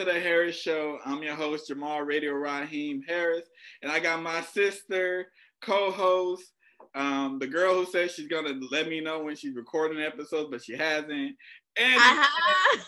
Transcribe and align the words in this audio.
to 0.00 0.06
the 0.06 0.18
Harris 0.18 0.56
Show. 0.56 0.98
I'm 1.04 1.22
your 1.22 1.34
host, 1.34 1.68
Jamal 1.68 2.00
Radio 2.00 2.32
Raheem 2.32 3.02
Harris, 3.06 3.46
and 3.82 3.92
I 3.92 4.00
got 4.00 4.22
my 4.22 4.40
sister, 4.40 5.26
co-host, 5.60 6.54
um, 6.94 7.38
the 7.38 7.46
girl 7.46 7.74
who 7.74 7.84
says 7.84 8.12
she's 8.12 8.26
gonna 8.26 8.58
let 8.70 8.88
me 8.88 9.02
know 9.02 9.22
when 9.22 9.36
she's 9.36 9.54
recording 9.54 10.00
episodes, 10.00 10.48
but 10.50 10.64
she 10.64 10.74
hasn't. 10.74 11.36
And 11.76 11.96
uh-huh. 11.96 12.80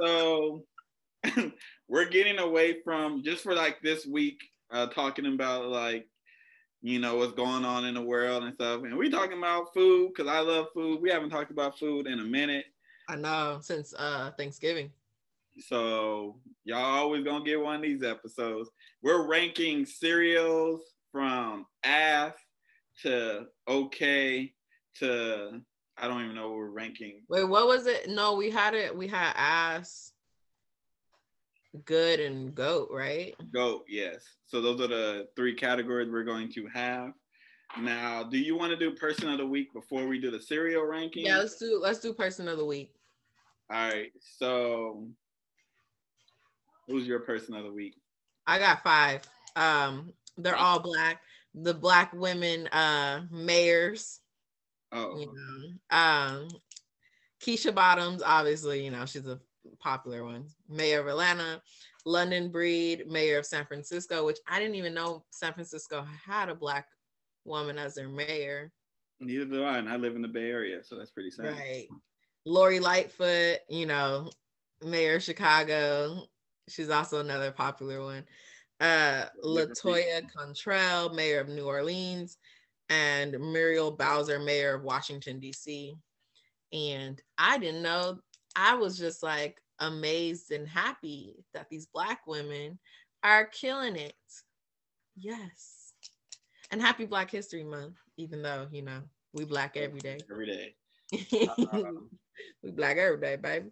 so 0.00 0.64
we're 1.88 2.08
getting 2.08 2.38
away 2.38 2.76
from 2.84 3.24
just 3.24 3.42
for 3.42 3.56
like 3.56 3.82
this 3.82 4.06
week, 4.06 4.38
uh, 4.70 4.86
talking 4.86 5.26
about 5.26 5.66
like 5.70 6.06
you 6.82 7.00
know 7.00 7.16
what's 7.16 7.34
going 7.34 7.64
on 7.64 7.84
in 7.84 7.94
the 7.94 8.00
world 8.00 8.44
and 8.44 8.54
stuff, 8.54 8.84
and 8.84 8.96
we're 8.96 9.10
talking 9.10 9.38
about 9.38 9.74
food 9.74 10.12
because 10.14 10.30
I 10.30 10.38
love 10.38 10.66
food. 10.72 11.02
We 11.02 11.10
haven't 11.10 11.30
talked 11.30 11.50
about 11.50 11.80
food 11.80 12.06
in 12.06 12.20
a 12.20 12.24
minute. 12.24 12.66
I 13.08 13.16
know 13.16 13.58
since 13.60 13.92
uh 13.98 14.30
Thanksgiving. 14.38 14.92
So 15.58 16.40
y'all 16.64 16.78
always 16.78 17.24
gonna 17.24 17.44
get 17.44 17.60
one 17.60 17.76
of 17.76 17.82
these 17.82 18.02
episodes. 18.02 18.70
We're 19.02 19.26
ranking 19.26 19.84
cereals 19.84 20.82
from 21.12 21.66
F 21.84 22.34
to 23.02 23.46
okay 23.68 24.52
to 24.98 25.60
I 25.96 26.08
don't 26.08 26.22
even 26.22 26.34
know 26.34 26.48
what 26.48 26.56
we're 26.56 26.70
ranking. 26.70 27.22
Wait, 27.28 27.44
what 27.44 27.66
was 27.66 27.86
it? 27.86 28.08
No, 28.08 28.34
we 28.34 28.50
had 28.50 28.74
it. 28.74 28.96
We 28.96 29.06
had 29.06 29.34
ass, 29.36 30.12
good, 31.84 32.20
and 32.20 32.54
goat, 32.54 32.88
right? 32.90 33.34
Goat, 33.52 33.84
yes. 33.86 34.24
So 34.46 34.62
those 34.62 34.80
are 34.80 34.86
the 34.86 35.28
three 35.36 35.54
categories 35.54 36.08
we're 36.10 36.24
going 36.24 36.50
to 36.52 36.66
have. 36.68 37.12
Now, 37.78 38.22
do 38.22 38.38
you 38.38 38.56
want 38.56 38.70
to 38.70 38.78
do 38.78 38.96
person 38.96 39.28
of 39.28 39.38
the 39.38 39.46
week 39.46 39.72
before 39.74 40.06
we 40.06 40.18
do 40.18 40.30
the 40.30 40.40
cereal 40.40 40.84
ranking? 40.84 41.26
Yeah, 41.26 41.38
let's 41.38 41.56
do 41.58 41.78
let's 41.80 42.00
do 42.00 42.14
person 42.14 42.48
of 42.48 42.58
the 42.58 42.64
week. 42.64 42.94
All 43.70 43.88
right. 43.88 44.10
So 44.38 45.06
who's 46.90 47.06
your 47.06 47.20
person 47.20 47.54
of 47.54 47.64
the 47.64 47.72
week? 47.72 47.96
I 48.46 48.58
got 48.58 48.82
five. 48.82 49.22
Um, 49.56 50.12
they're 50.36 50.56
all 50.56 50.80
black. 50.80 51.20
The 51.54 51.74
black 51.74 52.12
women 52.12 52.66
uh 52.68 53.22
mayors. 53.30 54.20
Oh. 54.92 55.18
You 55.18 55.26
know, 55.26 55.96
um 55.96 56.48
Keisha 57.42 57.74
Bottoms, 57.74 58.22
obviously, 58.24 58.84
you 58.84 58.90
know, 58.90 59.06
she's 59.06 59.26
a 59.26 59.40
popular 59.78 60.24
one. 60.24 60.46
Mayor 60.68 61.00
of 61.00 61.08
Atlanta, 61.08 61.62
London 62.04 62.50
Breed, 62.50 63.06
mayor 63.08 63.38
of 63.38 63.46
San 63.46 63.64
Francisco, 63.64 64.26
which 64.26 64.38
I 64.46 64.58
didn't 64.58 64.74
even 64.74 64.94
know 64.94 65.24
San 65.30 65.52
Francisco 65.54 66.04
had 66.24 66.48
a 66.48 66.54
black 66.54 66.86
woman 67.44 67.78
as 67.78 67.94
their 67.94 68.08
mayor. 68.08 68.72
Neither 69.20 69.44
do 69.44 69.64
I, 69.64 69.78
and 69.78 69.88
I 69.88 69.96
live 69.96 70.16
in 70.16 70.22
the 70.22 70.28
Bay 70.28 70.50
Area, 70.50 70.82
so 70.82 70.96
that's 70.96 71.10
pretty 71.10 71.30
sad. 71.30 71.52
Right. 71.52 71.88
Lori 72.46 72.80
Lightfoot, 72.80 73.58
you 73.68 73.86
know, 73.86 74.30
mayor 74.84 75.16
of 75.16 75.22
Chicago. 75.22 76.24
She's 76.70 76.90
also 76.90 77.20
another 77.20 77.50
popular 77.50 78.02
one 78.02 78.24
uh, 78.80 79.26
Latoya 79.44 80.22
Cantrell, 80.34 81.10
mayor 81.10 81.40
of 81.40 81.48
New 81.48 81.66
Orleans, 81.66 82.38
and 82.88 83.32
Muriel 83.38 83.90
Bowser, 83.90 84.38
mayor 84.38 84.74
of 84.74 84.82
Washington, 84.82 85.38
D.C. 85.38 85.94
And 86.72 87.20
I 87.38 87.58
didn't 87.58 87.82
know, 87.82 88.18
I 88.56 88.74
was 88.74 88.98
just 88.98 89.22
like 89.22 89.60
amazed 89.78 90.50
and 90.50 90.66
happy 90.66 91.44
that 91.52 91.68
these 91.68 91.86
Black 91.86 92.26
women 92.26 92.78
are 93.22 93.44
killing 93.46 93.96
it. 93.96 94.14
Yes. 95.16 95.92
And 96.70 96.80
happy 96.80 97.04
Black 97.04 97.30
History 97.30 97.64
Month, 97.64 97.96
even 98.16 98.42
though, 98.42 98.66
you 98.72 98.82
know, 98.82 99.02
we 99.34 99.44
Black 99.44 99.76
every 99.76 100.00
day. 100.00 100.18
Every 100.30 100.46
day. 100.46 100.74
we 102.62 102.70
Black 102.70 102.96
every 102.96 103.20
day, 103.20 103.36
baby. 103.36 103.70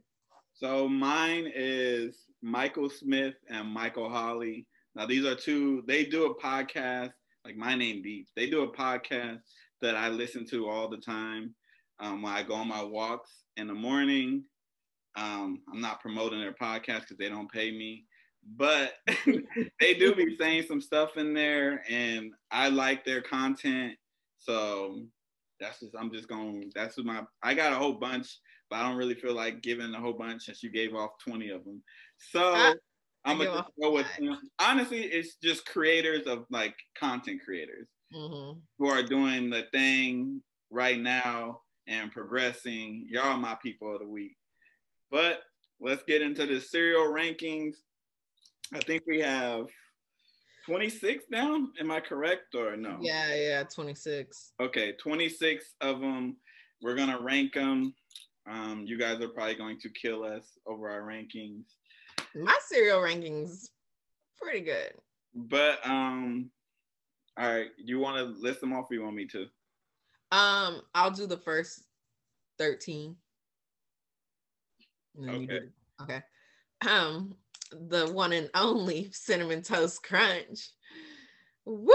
So 0.53 0.89
mine 0.89 1.51
is 1.55 2.28
Michael 2.43 2.91
Smith 2.91 3.35
and 3.49 3.69
Michael 3.69 4.09
Holley. 4.09 4.67
now 4.95 5.07
these 5.07 5.25
are 5.25 5.35
two. 5.35 5.83
They 5.87 6.05
do 6.05 6.27
a 6.27 6.41
podcast 6.41 7.13
like 7.45 7.57
My 7.57 7.75
Name 7.75 8.03
Beats. 8.03 8.33
They 8.37 8.49
do 8.49 8.63
a 8.63 8.73
podcast 8.73 9.41
that 9.81 9.97
I 9.97 10.09
listen 10.09 10.47
to 10.47 10.69
all 10.69 10.89
the 10.89 10.99
time 10.99 11.55
um, 12.01 12.23
when 12.23 12.33
I 12.33 12.43
go 12.43 12.55
on 12.55 12.69
my 12.69 12.83
walks 12.83 13.31
in 13.57 13.67
the 13.67 13.75
morning. 13.75 14.45
Um, 15.17 15.63
I'm 15.73 15.81
not 15.81 16.01
promoting 16.01 16.41
their 16.41 16.53
podcast 16.53 17.01
because 17.01 17.19
they 17.19 17.29
don't 17.29 17.51
pay 17.51 17.71
me, 17.71 18.05
but 18.57 18.95
they 19.81 19.95
do 19.95 20.15
be 20.15 20.37
saying 20.37 20.65
some 20.69 20.81
stuff 20.81 21.17
in 21.17 21.35
there, 21.35 21.83
and 21.89 22.33
I 22.51 22.69
like 22.69 23.05
their 23.05 23.23
content. 23.23 23.95
So 24.39 25.03
that's 25.59 25.81
just 25.81 25.95
I'm 25.99 26.13
just 26.13 26.29
going. 26.29 26.71
That's 26.75 26.99
my. 26.99 27.23
I 27.43 27.55
got 27.55 27.73
a 27.73 27.77
whole 27.77 27.95
bunch, 27.95 28.39
but 28.71 28.77
I 28.77 28.89
don't 28.89 28.97
really 28.97 29.15
feel 29.15 29.35
like 29.35 29.63
giving 29.63 29.93
a 29.95 30.01
whole 30.01 30.13
bunch 30.13 30.45
since 30.45 30.63
you 30.63 30.71
gave 30.71 30.95
off 30.95 31.13
20 31.27 31.51
of 31.51 31.65
them. 31.65 31.83
So. 32.19 32.75
I'm 33.25 33.39
gonna 33.39 33.67
go 33.81 33.93
with 33.93 34.07
honestly, 34.59 35.03
it's 35.03 35.37
just 35.43 35.67
creators 35.67 36.27
of 36.27 36.47
like 36.51 36.75
content 36.99 37.41
creators 37.45 37.89
mm-hmm. 38.15 38.59
who 38.79 38.89
are 38.89 39.03
doing 39.03 39.51
the 39.51 39.65
thing 39.73 40.41
right 40.71 40.99
now 40.99 41.61
and 41.87 42.11
progressing. 42.13 43.07
Y'all 43.11 43.37
my 43.37 43.57
people 43.63 43.93
of 43.93 44.01
the 44.01 44.09
week. 44.09 44.37
But 45.11 45.41
let's 45.81 46.03
get 46.05 46.23
into 46.23 46.47
the 46.47 46.61
serial 46.61 47.07
rankings. 47.07 47.75
I 48.73 48.81
think 48.81 49.03
we 49.07 49.21
have 49.21 49.67
26 50.67 51.25
down. 51.33 51.71
Am 51.81 51.91
I 51.91 52.01
correct 52.01 52.55
or 52.55 52.77
no? 52.77 52.99
Yeah, 53.01 53.35
yeah, 53.35 53.63
26. 53.63 54.53
Okay, 54.61 54.93
26 54.93 55.65
of 55.81 56.01
them. 56.01 56.37
We're 56.83 56.97
gonna 56.97 57.21
rank 57.21 57.55
them. 57.55 57.95
Um, 58.49 58.85
you 58.87 58.99
guys 58.99 59.21
are 59.21 59.29
probably 59.29 59.57
going 59.57 59.79
to 59.81 59.91
kill 59.91 60.25
us 60.25 60.59
over 60.67 60.89
our 60.89 61.03
rankings 61.03 61.65
my 62.35 62.57
cereal 62.67 63.01
rankings 63.01 63.69
pretty 64.41 64.61
good. 64.61 64.93
But 65.35 65.79
um, 65.85 66.51
all 67.39 67.49
right, 67.49 67.69
you 67.77 67.99
want 67.99 68.17
to 68.17 68.41
list 68.41 68.61
them 68.61 68.73
off? 68.73 68.91
Or 68.91 68.95
you 68.95 69.03
want 69.03 69.17
me 69.17 69.27
to? 69.27 69.47
Um, 70.33 70.83
I'll 70.95 71.11
do 71.11 71.27
the 71.27 71.37
first 71.37 71.83
thirteen. 72.59 73.17
okay. 75.23 75.61
okay. 76.03 76.23
Um, 76.87 77.35
the 77.71 78.11
one 78.13 78.33
and 78.33 78.51
only 78.55 79.11
cinnamon 79.13 79.63
toast 79.63 80.03
crunch. 80.03 80.71
Woo! 81.65 81.95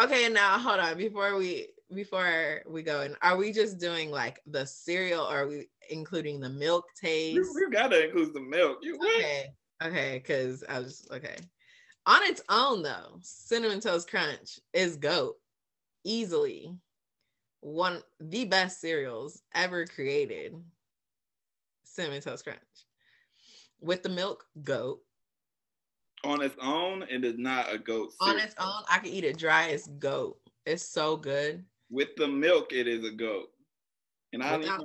Okay, 0.00 0.28
now 0.28 0.58
hold 0.58 0.80
on. 0.80 0.96
Before 0.96 1.36
we 1.36 1.68
before 1.94 2.62
we 2.66 2.82
go 2.82 3.02
in, 3.02 3.14
are 3.22 3.36
we 3.36 3.52
just 3.52 3.78
doing 3.78 4.10
like 4.10 4.40
the 4.46 4.64
cereal 4.64 5.24
or 5.24 5.42
are 5.42 5.46
we 5.46 5.68
including 5.90 6.40
the 6.40 6.48
milk 6.48 6.86
taste? 6.98 7.34
You, 7.34 7.42
you 7.42 7.70
gotta 7.70 8.06
include 8.06 8.32
the 8.32 8.40
milk. 8.40 8.78
You 8.82 8.96
okay. 8.96 9.52
Okay, 9.84 10.20
because 10.22 10.64
I 10.68 10.78
was 10.78 11.08
okay. 11.12 11.36
On 12.06 12.22
its 12.24 12.42
own, 12.48 12.82
though, 12.82 13.18
cinnamon 13.22 13.80
toast 13.80 14.08
crunch 14.08 14.58
is 14.72 14.96
goat 14.96 15.36
easily 16.04 16.76
one 17.60 18.02
the 18.20 18.44
best 18.44 18.80
cereals 18.80 19.42
ever 19.54 19.86
created. 19.86 20.54
Cinnamon 21.84 22.20
toast 22.20 22.44
crunch 22.44 22.58
with 23.80 24.02
the 24.02 24.08
milk, 24.08 24.46
goat. 24.62 25.00
On 26.24 26.40
its 26.40 26.56
own, 26.62 27.04
it 27.10 27.24
is 27.24 27.36
not 27.36 27.72
a 27.72 27.78
goat. 27.78 28.12
Cereal. 28.20 28.36
On 28.36 28.42
its 28.42 28.54
own, 28.58 28.82
I 28.88 28.98
can 28.98 29.08
eat 29.08 29.24
it 29.24 29.36
dry 29.36 29.70
as 29.70 29.88
goat. 29.98 30.38
It's 30.64 30.84
so 30.84 31.16
good. 31.16 31.64
With 31.90 32.14
the 32.16 32.28
milk, 32.28 32.72
it 32.72 32.86
is 32.86 33.04
a 33.04 33.10
goat. 33.10 33.48
And 34.32 34.42
I 34.42 34.56
Without, 34.56 34.80
I 34.80 34.84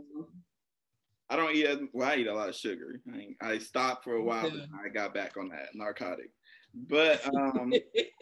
don't 1.35 1.53
eat 1.53 1.65
as 1.65 1.79
well. 1.93 2.09
I 2.09 2.15
eat 2.15 2.27
a 2.27 2.33
lot 2.33 2.49
of 2.49 2.55
sugar. 2.55 3.01
I, 3.13 3.35
I 3.41 3.57
stopped 3.57 4.03
for 4.03 4.15
a 4.15 4.23
while, 4.23 4.49
but 4.49 4.67
I 4.83 4.89
got 4.89 5.13
back 5.13 5.35
on 5.38 5.49
that 5.49 5.69
narcotic. 5.73 6.31
But 6.73 7.25
um, 7.35 7.73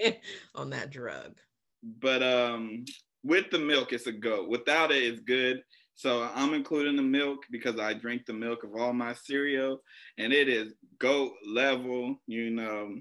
on 0.55 0.69
that 0.71 0.89
drug. 0.89 1.37
But 1.83 2.23
um, 2.23 2.85
with 3.23 3.51
the 3.51 3.59
milk, 3.59 3.93
it's 3.93 4.07
a 4.07 4.11
go. 4.11 4.47
Without 4.47 4.91
it, 4.91 5.03
it's 5.03 5.21
good. 5.21 5.61
So 5.95 6.29
I'm 6.35 6.53
including 6.53 6.95
the 6.95 7.01
milk 7.01 7.45
because 7.51 7.79
I 7.79 7.93
drink 7.93 8.25
the 8.25 8.33
milk 8.33 8.63
of 8.63 8.75
all 8.75 8.91
my 8.91 9.13
cereal, 9.13 9.81
and 10.17 10.33
it 10.33 10.49
is 10.49 10.73
goat 10.99 11.33
level. 11.47 12.17
You 12.27 12.49
know, 12.49 12.95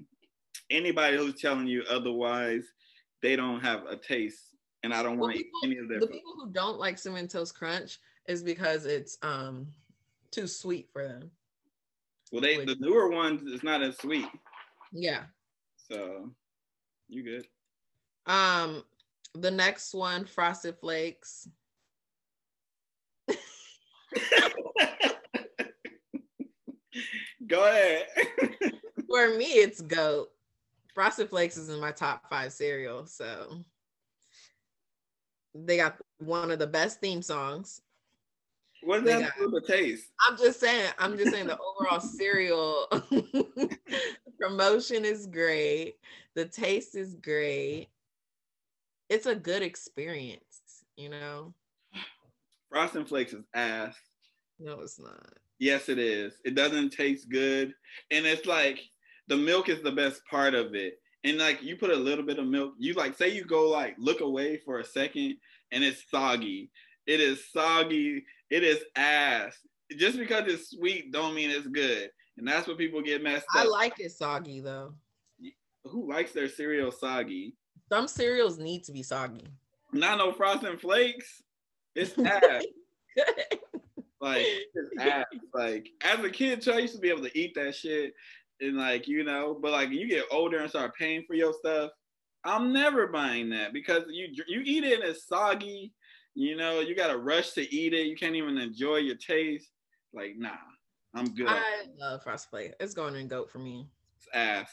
anybody 0.69 1.17
who's 1.17 1.41
telling 1.41 1.67
you 1.67 1.83
otherwise, 1.89 2.63
they 3.21 3.35
don't 3.35 3.59
have 3.61 3.85
a 3.89 3.97
taste, 3.97 4.55
and 4.83 4.93
I 4.93 5.03
don't 5.03 5.17
want 5.17 5.33
to 5.33 5.39
eat 5.39 5.47
any 5.63 5.77
of 5.77 5.89
their. 5.89 5.99
The 5.99 6.07
food. 6.07 6.13
people 6.13 6.35
who 6.35 6.51
don't 6.51 6.79
like 6.79 6.97
cinnamon 6.97 7.27
toast 7.27 7.57
crunch 7.57 7.99
is 8.27 8.43
because 8.43 8.85
it's 8.85 9.17
um 9.21 9.67
too 10.35 10.47
sweet 10.47 10.89
for 10.91 11.07
them. 11.07 11.31
Well, 12.31 12.41
they 12.41 12.63
the 12.65 12.75
newer 12.79 13.09
ones 13.09 13.41
is 13.49 13.63
not 13.63 13.81
as 13.81 13.97
sweet. 13.97 14.27
Yeah. 14.91 15.23
So 15.77 16.31
you 17.07 17.23
good. 17.23 17.47
Um 18.31 18.83
the 19.33 19.51
next 19.51 19.93
one, 19.93 20.25
Frosted 20.25 20.77
Flakes. 20.79 21.47
Go 27.47 27.63
ahead. 27.67 28.05
For 29.09 29.37
me, 29.37 29.45
it's 29.45 29.81
goat. 29.81 30.29
Frosted 30.93 31.29
Flakes 31.29 31.57
is 31.57 31.69
in 31.69 31.79
my 31.79 31.91
top 31.91 32.29
five 32.29 32.51
cereal. 32.53 33.05
So 33.05 33.65
they 35.53 35.77
got 35.77 35.97
one 36.19 36.51
of 36.51 36.59
the 36.59 36.67
best 36.67 36.99
theme 36.99 37.21
songs. 37.21 37.81
What 38.83 39.03
does 39.03 39.19
that 39.19 39.31
do 39.37 39.49
with 39.49 39.65
the 39.65 39.73
taste? 39.73 40.05
I'm 40.27 40.37
just 40.37 40.59
saying. 40.59 40.91
I'm 40.99 41.17
just 41.17 41.31
saying 41.31 41.47
the 41.47 41.57
overall 41.57 41.99
cereal 41.99 42.87
promotion 44.39 45.05
is 45.05 45.27
great. 45.27 45.95
The 46.35 46.45
taste 46.45 46.95
is 46.95 47.15
great. 47.15 47.87
It's 49.09 49.25
a 49.25 49.35
good 49.35 49.61
experience, 49.61 50.83
you 50.97 51.09
know. 51.09 51.53
Frosting 52.69 53.05
Flakes 53.05 53.33
is 53.33 53.45
ass. 53.53 53.95
No, 54.59 54.79
it's 54.81 54.99
not. 54.99 55.33
Yes, 55.59 55.89
it 55.89 55.99
is. 55.99 56.33
It 56.43 56.55
doesn't 56.55 56.91
taste 56.91 57.29
good, 57.29 57.73
and 58.11 58.25
it's 58.25 58.45
like 58.45 58.79
the 59.27 59.37
milk 59.37 59.69
is 59.69 59.81
the 59.81 59.91
best 59.91 60.21
part 60.29 60.53
of 60.53 60.75
it. 60.75 60.99
And 61.23 61.37
like 61.37 61.63
you 61.63 61.75
put 61.75 61.89
a 61.89 61.95
little 61.95 62.25
bit 62.25 62.39
of 62.39 62.47
milk, 62.47 62.73
you 62.77 62.93
like 62.93 63.17
say 63.17 63.29
you 63.29 63.45
go 63.45 63.69
like 63.69 63.95
look 63.97 64.21
away 64.21 64.57
for 64.65 64.79
a 64.79 64.85
second, 64.85 65.37
and 65.71 65.83
it's 65.83 66.03
soggy. 66.09 66.69
It 67.07 67.19
is 67.19 67.43
soggy. 67.51 68.25
It 68.49 68.63
is 68.63 68.83
ass. 68.95 69.57
Just 69.97 70.17
because 70.17 70.43
it's 70.47 70.71
sweet 70.71 71.11
don't 71.11 71.35
mean 71.35 71.49
it's 71.49 71.67
good. 71.67 72.09
And 72.37 72.47
that's 72.47 72.67
what 72.67 72.77
people 72.77 73.01
get 73.01 73.23
messed 73.23 73.45
up. 73.55 73.63
I 73.63 73.67
like 73.67 73.99
it 73.99 74.11
soggy 74.11 74.59
though. 74.59 74.93
Who 75.85 76.09
likes 76.09 76.31
their 76.31 76.49
cereal 76.49 76.91
soggy? 76.91 77.55
Some 77.89 78.07
cereals 78.07 78.57
need 78.57 78.83
to 78.85 78.91
be 78.91 79.03
soggy. 79.03 79.47
Not 79.93 80.17
no 80.17 80.31
frosting 80.31 80.77
flakes. 80.77 81.43
It's 81.95 82.17
ass. 82.19 82.63
like 84.21 84.45
it's 84.73 84.89
ass. 84.99 85.25
Like 85.53 85.87
as 86.03 86.19
a 86.23 86.29
kid, 86.29 86.67
I 86.67 86.79
used 86.79 86.95
to 86.95 86.99
be 86.99 87.09
able 87.09 87.23
to 87.23 87.39
eat 87.39 87.53
that 87.55 87.75
shit. 87.75 88.13
And 88.59 88.77
like, 88.77 89.07
you 89.07 89.23
know, 89.23 89.57
but 89.61 89.71
like 89.71 89.89
you 89.89 90.07
get 90.07 90.25
older 90.31 90.59
and 90.59 90.69
start 90.69 90.95
paying 90.95 91.23
for 91.27 91.35
your 91.35 91.53
stuff. 91.53 91.91
I'm 92.43 92.71
never 92.71 93.07
buying 93.07 93.49
that 93.51 93.73
because 93.73 94.03
you 94.09 94.27
you 94.47 94.61
eat 94.63 94.83
it 94.83 94.99
and 94.99 95.09
it's 95.09 95.27
soggy 95.27 95.93
you 96.35 96.57
know, 96.57 96.81
you 96.81 96.95
got 96.95 97.07
to 97.07 97.17
rush 97.17 97.53
to 97.53 97.75
eat 97.75 97.93
it. 97.93 98.07
You 98.07 98.15
can't 98.15 98.35
even 98.35 98.57
enjoy 98.57 98.97
your 98.97 99.15
taste. 99.15 99.69
Like, 100.13 100.33
nah, 100.37 100.51
I'm 101.15 101.33
good. 101.33 101.47
I 101.47 101.85
love 101.97 102.23
frost 102.23 102.49
plate. 102.49 102.73
It's 102.79 102.93
going 102.93 103.15
in 103.15 103.27
goat 103.27 103.49
for 103.49 103.59
me. 103.59 103.87
It's 104.17 104.27
ass, 104.33 104.69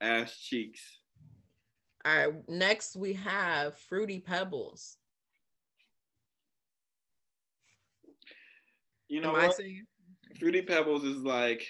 ass 0.00 0.38
cheeks. 0.38 0.80
All 2.04 2.14
right, 2.14 2.48
next 2.48 2.94
we 2.94 3.14
have 3.14 3.76
fruity 3.88 4.20
pebbles. 4.20 4.96
You 9.08 9.22
know 9.22 9.34
Am 9.34 9.48
what? 9.48 9.60
Fruity 10.38 10.62
pebbles 10.62 11.04
is 11.04 11.18
like 11.18 11.66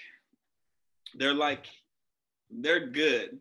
they're 1.15 1.33
like 1.33 1.65
they're 2.51 2.87
good. 2.87 3.39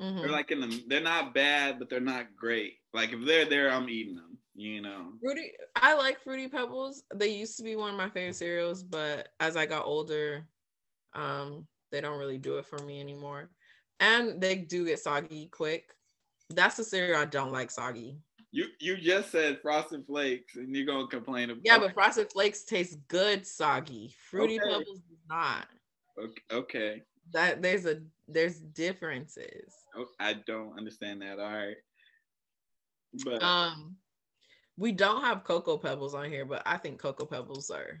Mm-hmm. 0.00 0.18
They're 0.18 0.30
like 0.30 0.50
in 0.50 0.60
the 0.60 0.84
they're 0.88 1.00
not 1.00 1.32
bad, 1.32 1.78
but 1.78 1.88
they're 1.88 2.00
not 2.00 2.36
great. 2.36 2.74
Like 2.92 3.12
if 3.12 3.24
they're 3.24 3.48
there, 3.48 3.70
I'm 3.70 3.88
eating 3.88 4.16
them 4.16 4.25
you 4.56 4.80
know. 4.80 5.12
Fruity 5.20 5.52
I 5.76 5.94
like 5.94 6.20
fruity 6.20 6.48
pebbles. 6.48 7.04
They 7.14 7.28
used 7.28 7.56
to 7.58 7.62
be 7.62 7.76
one 7.76 7.90
of 7.90 7.96
my 7.96 8.08
favorite 8.08 8.36
cereals, 8.36 8.82
but 8.82 9.28
as 9.40 9.56
I 9.56 9.66
got 9.66 9.84
older, 9.84 10.46
um, 11.14 11.66
they 11.92 12.00
don't 12.00 12.18
really 12.18 12.38
do 12.38 12.58
it 12.58 12.66
for 12.66 12.78
me 12.78 13.00
anymore. 13.00 13.50
And 14.00 14.40
they 14.40 14.56
do 14.56 14.86
get 14.86 14.98
soggy 14.98 15.48
quick. 15.52 15.84
That's 16.50 16.76
the 16.76 16.84
cereal 16.84 17.20
I 17.20 17.24
don't 17.26 17.52
like 17.52 17.70
soggy. 17.70 18.18
You 18.52 18.66
you 18.80 18.96
just 18.96 19.30
said 19.30 19.60
frosted 19.60 20.06
flakes 20.06 20.56
and 20.56 20.74
you're 20.74 20.86
gonna 20.86 21.08
complain 21.08 21.50
about 21.50 21.62
Yeah, 21.64 21.78
but 21.78 21.94
frosted 21.94 22.30
flakes 22.32 22.64
taste 22.64 22.98
good 23.08 23.46
soggy. 23.46 24.14
Fruity 24.30 24.58
okay. 24.60 24.68
pebbles 24.70 25.00
does 25.00 25.18
not. 25.28 25.66
Okay. 26.18 26.42
okay. 26.52 27.02
That 27.32 27.60
there's 27.60 27.86
a 27.86 28.00
there's 28.28 28.58
differences. 28.58 29.74
Oh, 29.96 30.06
I 30.20 30.34
don't 30.46 30.78
understand 30.78 31.22
that. 31.22 31.38
All 31.38 31.52
right. 31.52 31.76
But 33.24 33.42
um 33.42 33.96
we 34.76 34.92
don't 34.92 35.22
have 35.22 35.44
cocoa 35.44 35.78
pebbles 35.78 36.14
on 36.14 36.30
here, 36.30 36.44
but 36.44 36.62
I 36.66 36.76
think 36.76 37.00
cocoa 37.00 37.26
pebbles 37.26 37.70
are 37.70 38.00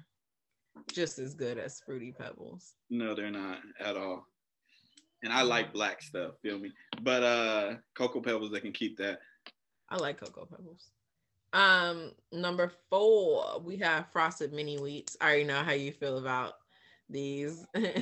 just 0.92 1.18
as 1.18 1.34
good 1.34 1.58
as 1.58 1.80
fruity 1.80 2.12
pebbles. 2.12 2.74
No, 2.90 3.14
they're 3.14 3.30
not 3.30 3.60
at 3.80 3.96
all. 3.96 4.26
And 5.22 5.32
I 5.32 5.42
like 5.42 5.72
black 5.72 6.02
stuff, 6.02 6.32
feel 6.42 6.58
me? 6.58 6.72
But 7.02 7.22
uh 7.22 7.74
cocoa 7.94 8.20
pebbles, 8.20 8.50
they 8.52 8.60
can 8.60 8.72
keep 8.72 8.98
that. 8.98 9.20
I 9.88 9.96
like 9.96 10.20
cocoa 10.20 10.46
pebbles. 10.46 10.90
Um, 11.52 12.12
number 12.32 12.70
four, 12.90 13.60
we 13.64 13.78
have 13.78 14.10
frosted 14.12 14.52
mini 14.52 14.76
wheats. 14.76 15.16
I 15.20 15.24
already 15.26 15.44
know 15.44 15.62
how 15.62 15.72
you 15.72 15.92
feel 15.92 16.18
about 16.18 16.54
these. 17.08 17.64
frosted 17.74 17.92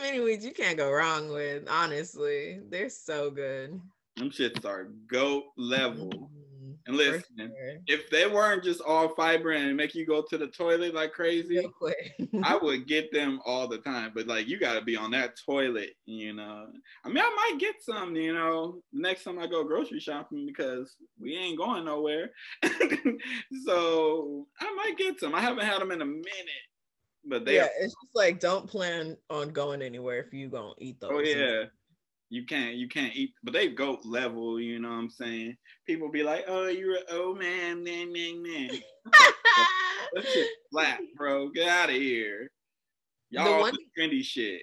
mini 0.00 0.20
wheats, 0.20 0.44
you 0.44 0.52
can't 0.52 0.76
go 0.76 0.92
wrong 0.92 1.30
with, 1.30 1.68
honestly. 1.68 2.60
They're 2.68 2.90
so 2.90 3.30
good. 3.30 3.80
Them 4.16 4.30
shits 4.30 4.64
are 4.64 4.90
goat 5.08 5.44
level. 5.56 6.08
Mm-hmm. 6.08 6.44
And 6.86 6.96
listen, 6.96 7.22
sure. 7.38 7.48
if 7.86 8.10
they 8.10 8.26
weren't 8.26 8.62
just 8.62 8.82
all 8.82 9.14
fiber 9.14 9.52
and 9.52 9.74
make 9.74 9.94
you 9.94 10.04
go 10.04 10.22
to 10.28 10.36
the 10.36 10.48
toilet 10.48 10.94
like 10.94 11.12
crazy, 11.12 11.66
I 12.42 12.56
would 12.62 12.86
get 12.86 13.10
them 13.10 13.40
all 13.46 13.66
the 13.66 13.78
time. 13.78 14.12
But 14.14 14.26
like, 14.26 14.46
you 14.46 14.58
got 14.58 14.74
to 14.74 14.82
be 14.82 14.94
on 14.94 15.10
that 15.12 15.34
toilet, 15.46 15.94
you 16.04 16.34
know. 16.34 16.66
I 17.04 17.08
mean, 17.08 17.18
I 17.18 17.50
might 17.50 17.58
get 17.58 17.76
some, 17.80 18.14
you 18.14 18.34
know, 18.34 18.82
next 18.92 19.24
time 19.24 19.38
I 19.38 19.46
go 19.46 19.64
grocery 19.64 19.98
shopping 19.98 20.44
because 20.46 20.96
we 21.18 21.36
ain't 21.36 21.58
going 21.58 21.86
nowhere. 21.86 22.30
so 23.64 24.46
I 24.60 24.74
might 24.74 24.98
get 24.98 25.18
some. 25.18 25.34
I 25.34 25.40
haven't 25.40 25.64
had 25.64 25.80
them 25.80 25.90
in 25.90 26.02
a 26.02 26.06
minute, 26.06 26.24
but 27.24 27.46
they. 27.46 27.56
Yeah, 27.56 27.68
it's 27.80 27.94
just 27.94 28.14
like 28.14 28.40
don't 28.40 28.68
plan 28.68 29.16
on 29.30 29.50
going 29.50 29.80
anywhere 29.80 30.18
if 30.18 30.34
you 30.34 30.50
gonna 30.50 30.74
eat 30.78 31.00
those. 31.00 31.10
Oh 31.12 31.20
yeah 31.20 31.64
you 32.34 32.44
can't 32.44 32.74
you 32.74 32.88
can't 32.88 33.14
eat 33.14 33.32
but 33.44 33.52
they 33.52 33.68
go 33.68 33.98
level 34.04 34.60
you 34.60 34.80
know 34.80 34.88
what 34.88 34.94
i'm 34.94 35.10
saying? 35.10 35.56
People 35.86 36.10
be 36.10 36.22
like 36.22 36.44
oh 36.48 36.66
you're 36.66 36.96
an 36.96 37.02
old 37.12 37.38
man 37.38 37.84
man 37.84 38.12
man 38.12 38.42
man. 38.42 38.70
That 40.12 40.26
shit 40.28 40.48
flat 40.70 41.00
bro. 41.16 41.48
Get 41.48 41.68
out 41.68 41.90
of 41.90 41.96
here 41.96 42.50
y'all 43.30 43.56
the, 43.56 43.60
one, 43.60 43.72
the 43.72 44.02
trendy 44.02 44.24
shit. 44.24 44.62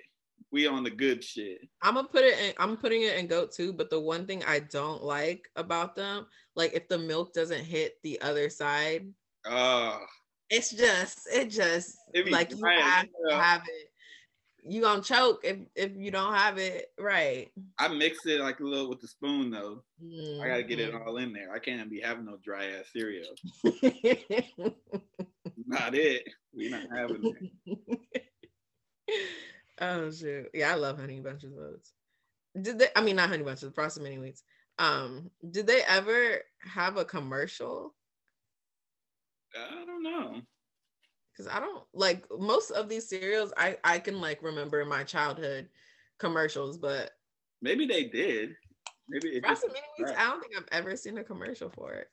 We 0.52 0.68
on 0.68 0.84
the 0.84 0.90
good 0.90 1.24
shit. 1.24 1.60
I'm 1.82 1.96
gonna 1.96 2.08
put 2.08 2.24
it 2.24 2.38
in 2.40 2.54
i'm 2.58 2.78
putting 2.78 3.04
it 3.04 3.18
in 3.18 3.28
goat 3.28 3.54
too 3.54 3.72
but 3.74 3.90
the 3.90 4.00
one 4.00 4.26
thing 4.26 4.44
i 4.46 4.60
don't 4.60 5.04
like 5.04 5.50
about 5.56 5.96
them 5.96 6.26
like 6.56 6.74
if 6.74 6.88
the 6.88 6.98
milk 6.98 7.34
doesn't 7.34 7.64
hit 7.64 7.94
the 8.04 8.20
other 8.22 8.50
side 8.50 9.08
uh 9.46 9.98
it's 10.50 10.72
just 10.72 11.28
it 11.34 11.50
just 11.50 11.98
like 12.30 12.52
you 12.52 12.64
have 12.66 13.08
to 13.30 13.36
have 13.36 13.62
it 13.66 13.91
you 14.64 14.82
gonna 14.82 15.02
choke 15.02 15.42
if 15.44 15.58
if 15.76 15.92
you 15.96 16.12
don't 16.12 16.34
have 16.34 16.58
it 16.58 16.88
right. 17.00 17.50
I 17.80 17.88
mix 17.88 18.26
it 18.26 18.40
like 18.42 18.60
a 18.60 18.64
little 18.64 18.90
with 18.90 19.02
the 19.02 19.08
spoon 19.08 19.50
though. 19.50 19.84
Mm-hmm. 20.04 20.42
I 20.42 20.48
gotta 20.48 20.64
get 20.64 20.80
it 20.80 20.94
mm-hmm. 20.94 21.08
all 21.08 21.18
in 21.18 21.34
there. 21.34 21.52
I 21.54 21.60
can't 21.60 21.90
be 21.90 22.00
having 22.00 22.26
no 22.26 22.38
dry 22.44 22.66
ass 22.68 22.86
cereal. 22.94 23.34
not 25.66 25.96
it. 25.96 26.28
We 26.54 26.70
not 26.70 26.88
having 26.96 27.36
it. 27.66 27.82
oh 29.82 30.12
shit! 30.12 30.52
Yeah, 30.54 30.72
I 30.72 30.76
love 30.76 31.00
honey 31.00 31.20
bunches 31.20 31.54
of 31.54 31.60
oats. 31.60 31.94
Did 32.62 32.80
they? 32.80 32.88
I 32.96 33.02
mean, 33.02 33.16
not 33.16 33.30
honey 33.30 33.44
bunches, 33.44 33.72
frosted 33.74 34.04
mini 34.04 34.18
wheats. 34.18 34.44
Um, 34.78 35.32
did 35.50 35.68
they 35.68 35.82
ever 35.88 36.40
have 36.60 36.98
a 36.98 37.06
commercial? 37.06 37.96
I 39.56 39.86
don't 39.86 40.04
know 40.04 40.42
because 41.32 41.48
I 41.48 41.60
don't 41.60 41.84
like 41.94 42.26
most 42.38 42.72
of 42.72 42.90
these 42.90 43.08
cereals. 43.08 43.54
I 43.58 43.78
I 43.84 44.00
can 44.00 44.20
like 44.22 44.44
remember 44.44 44.84
my 44.86 45.04
childhood 45.04 45.70
commercials, 46.20 46.78
but 46.78 47.12
maybe 47.62 47.86
they 47.86 48.06
did. 48.06 48.56
Maybe 49.10 49.30
it 49.30 49.44
just, 49.44 49.66
right. 50.00 50.18
I 50.18 50.30
don't 50.30 50.42
think 50.42 50.54
I've 50.58 50.68
ever 50.72 50.96
seen 50.96 51.18
a 51.18 51.24
commercial 51.24 51.70
for 51.70 51.94
it. 51.94 52.10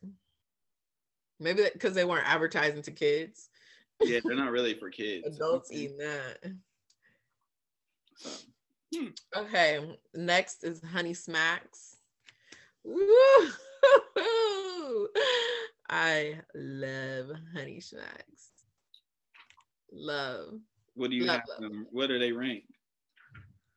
Maybe 1.39 1.63
because 1.73 1.95
they 1.95 2.05
weren't 2.05 2.29
advertising 2.29 2.83
to 2.83 2.91
kids. 2.91 3.49
Yeah, 4.03 4.21
they're 4.25 4.37
not 4.37 4.51
really 4.51 4.75
for 4.75 4.91
kids. 4.95 5.37
Adults 5.37 5.71
eating 5.73 5.99
that. 5.99 6.39
hmm. 8.95 9.09
Okay, 9.37 9.97
next 10.15 10.65
is 10.65 10.83
Honey 10.83 11.15
Smacks. 11.15 11.99
Woo! 12.85 13.05
I 15.89 16.41
love 16.55 17.31
Honey 17.55 17.81
Smacks. 17.81 18.58
Love. 19.99 20.61
What 20.95 21.11
do 21.11 21.17
you 21.17 21.25
love, 21.25 21.41
have 21.41 21.61
them? 21.61 21.87
What 21.91 22.11
are 22.11 22.19
they 22.19 22.33
ranked? 22.33 22.67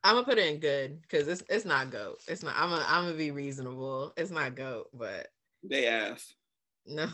I'm 0.04 0.14
gonna 0.14 0.26
put 0.26 0.38
it 0.38 0.52
in 0.52 0.60
good 0.60 1.00
because 1.02 1.28
it's 1.28 1.42
it's 1.48 1.64
not 1.64 1.90
goat. 1.90 2.20
It's 2.26 2.42
not. 2.42 2.54
I'm 2.56 2.70
gonna 2.70 2.84
I'm 2.88 3.04
gonna 3.04 3.16
be 3.16 3.30
reasonable. 3.30 4.12
It's 4.16 4.30
not 4.30 4.56
goat, 4.56 4.88
but 4.92 5.28
they 5.62 5.86
ass. 5.86 6.34
No. 6.86 7.06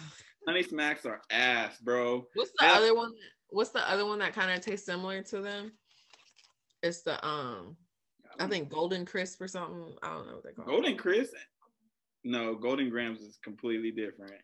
Honey 0.46 0.62
Smacks 0.62 1.04
are 1.04 1.20
ass, 1.30 1.78
bro. 1.78 2.26
What's 2.34 2.52
the 2.58 2.66
other 2.66 2.94
one? 2.94 3.12
What's 3.50 3.70
the 3.70 3.86
other 3.90 4.06
one 4.06 4.18
that 4.20 4.34
kind 4.34 4.50
of 4.50 4.64
tastes 4.64 4.86
similar 4.86 5.22
to 5.24 5.40
them? 5.40 5.72
It's 6.82 7.02
the 7.02 7.24
um, 7.26 7.76
I 8.38 8.46
think 8.46 8.70
Golden 8.70 9.04
Crisp 9.04 9.42
or 9.42 9.48
something. 9.48 9.94
I 10.02 10.08
don't 10.14 10.26
know 10.26 10.34
what 10.34 10.44
they 10.44 10.52
call. 10.52 10.64
Golden 10.64 10.96
Crisp. 10.96 11.34
No, 12.24 12.54
Golden 12.54 12.88
Grahams 12.88 13.20
is 13.20 13.38
completely 13.42 13.90
different. 13.90 14.40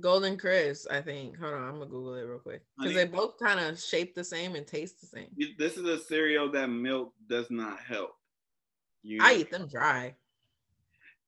Golden 0.00 0.36
Crisp, 0.36 0.90
I 0.90 1.00
think. 1.00 1.38
Hold 1.38 1.54
on, 1.54 1.62
I'm 1.62 1.78
gonna 1.78 1.86
Google 1.86 2.14
it 2.14 2.22
real 2.22 2.38
quick 2.38 2.62
because 2.76 2.94
they 2.94 3.04
both 3.04 3.38
kind 3.38 3.58
of 3.58 3.80
shape 3.80 4.14
the 4.14 4.24
same 4.24 4.54
and 4.54 4.66
taste 4.66 5.00
the 5.00 5.06
same. 5.06 5.28
This 5.58 5.76
is 5.76 5.84
a 5.84 5.98
cereal 5.98 6.50
that 6.52 6.68
milk 6.68 7.14
does 7.28 7.50
not 7.50 7.80
help. 7.80 8.12
You, 9.02 9.18
I 9.22 9.34
eat 9.34 9.50
them 9.50 9.66
dry. 9.66 10.14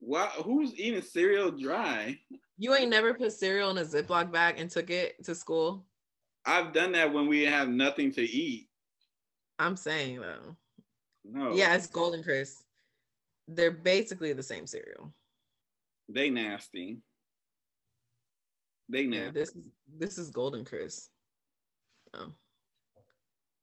Why? 0.01 0.27
Who's 0.45 0.75
eating 0.75 1.03
cereal 1.03 1.51
dry? 1.51 2.19
You 2.59 2.75
ain't 2.75 2.91
never 2.91 3.15
put 3.15 3.33
cereal 3.33 3.71
in 3.71 3.79
a 3.79 3.85
Ziploc 3.85 4.31
bag 4.31 4.57
and 4.59 4.71
took 4.71 4.91
it 4.91 5.25
to 5.25 5.35
school. 5.35 5.87
I've 6.45 6.73
done 6.73 6.93
that 6.93 7.13
when 7.13 7.27
we 7.27 7.43
have 7.43 7.69
nothing 7.69 8.13
to 8.13 8.23
eat. 8.23 8.69
I'm 9.59 9.77
saying 9.77 10.21
though. 10.21 10.57
No. 11.25 11.55
Yeah, 11.55 11.75
it's 11.75 11.87
Golden 11.87 12.23
Crisp. 12.23 12.63
They're 13.49 13.71
basically 13.71 14.33
the 14.33 14.43
same 14.43 14.67
cereal. 14.67 15.13
They 16.09 16.31
nasty. 16.31 16.99
They 18.91 19.03
Yeah, 19.03 19.31
this 19.31 19.51
is 19.51 19.69
this 19.99 20.19
is 20.19 20.31
Golden 20.31 20.65
Crisp. 20.65 21.11
Oh. 22.15 22.33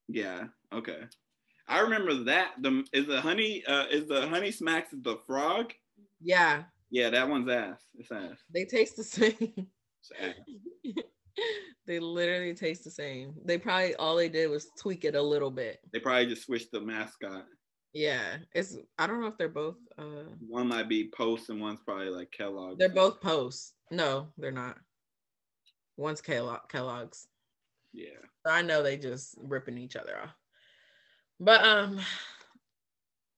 Yeah. 0.08 0.46
Okay. 0.74 1.02
I 1.68 1.82
remember 1.82 2.24
that. 2.26 2.54
The 2.62 2.86
is 2.94 3.08
the 3.08 3.20
honey. 3.20 3.64
Uh, 3.68 3.86
is 3.92 4.08
the 4.08 4.28
honey 4.28 4.52
smacks 4.52 4.90
the 4.92 5.18
frog? 5.28 5.74
Yeah, 6.22 6.64
Yeah, 6.90 7.10
that 7.10 7.28
one's 7.30 7.50
ass. 7.50 7.82
It's 7.96 8.12
ass. 8.12 8.38
they 8.54 8.66
taste 8.66 8.96
the 8.98 9.04
same. 9.04 9.68
They 11.86 12.00
literally 12.00 12.54
taste 12.54 12.84
the 12.84 12.92
same. 12.92 13.34
They 13.46 13.58
probably 13.58 13.96
all 13.96 14.16
they 14.18 14.28
did 14.28 14.50
was 14.50 14.68
tweak 14.78 15.06
it 15.06 15.16
a 15.16 15.22
little 15.22 15.52
bit. 15.52 15.80
They 15.94 16.00
probably 16.00 16.26
just 16.26 16.44
switched 16.46 16.72
the 16.74 16.82
mascot. 16.82 17.46
Yeah, 17.94 18.38
it's 18.54 18.76
I 18.98 19.08
don't 19.08 19.22
know 19.22 19.28
if 19.28 19.38
they're 19.38 19.48
both 19.48 19.78
uh 19.98 20.26
One 20.46 20.68
might 20.68 20.90
be 20.90 21.10
Post 21.16 21.50
and 21.50 21.62
one's 21.62 21.80
probably 21.86 22.10
like 22.10 22.32
Kellogg. 22.32 22.78
they're 22.78 22.90
both 22.90 23.22
posts. 23.22 23.74
No, 23.92 24.28
they're 24.38 24.52
not. 24.52 24.78
One's 25.98 26.22
Kellogg 26.22 26.70
Kellogg's. 26.70 27.28
Yeah. 27.94 28.10
I 28.46 28.62
know 28.62 28.82
they 28.82 28.98
just 28.98 29.36
ripping 29.42 29.78
each 29.78 29.96
other 29.96 30.18
off. 30.24 30.36
But 31.40 31.64
um 31.64 32.00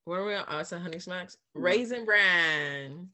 where 0.06 0.22
are 0.22 0.26
we 0.26 0.36
on? 0.36 0.46
Oh, 0.48 0.60
it's 0.60 0.72
a 0.72 0.80
honey 0.80 1.00
smacks. 1.00 1.38
Raisin 1.54 2.06
bran. 2.06 3.10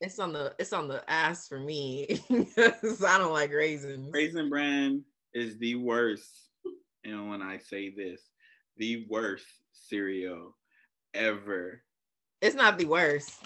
It's 0.00 0.18
on 0.18 0.32
the 0.32 0.54
it's 0.58 0.72
on 0.72 0.88
the 0.88 1.08
ass 1.10 1.48
for 1.48 1.58
me 1.58 2.20
because 2.28 3.02
I 3.06 3.18
don't 3.18 3.32
like 3.32 3.52
raisins. 3.52 4.10
Raisin 4.12 4.48
Bran 4.50 5.02
is 5.32 5.58
the 5.58 5.76
worst. 5.76 6.30
And 7.04 7.30
when 7.30 7.40
I 7.40 7.58
say 7.58 7.90
this, 7.90 8.20
the 8.76 9.06
worst 9.08 9.46
cereal 9.72 10.56
ever. 11.14 11.82
It's 12.42 12.56
not 12.56 12.78
the 12.78 12.84
worst. 12.84 13.40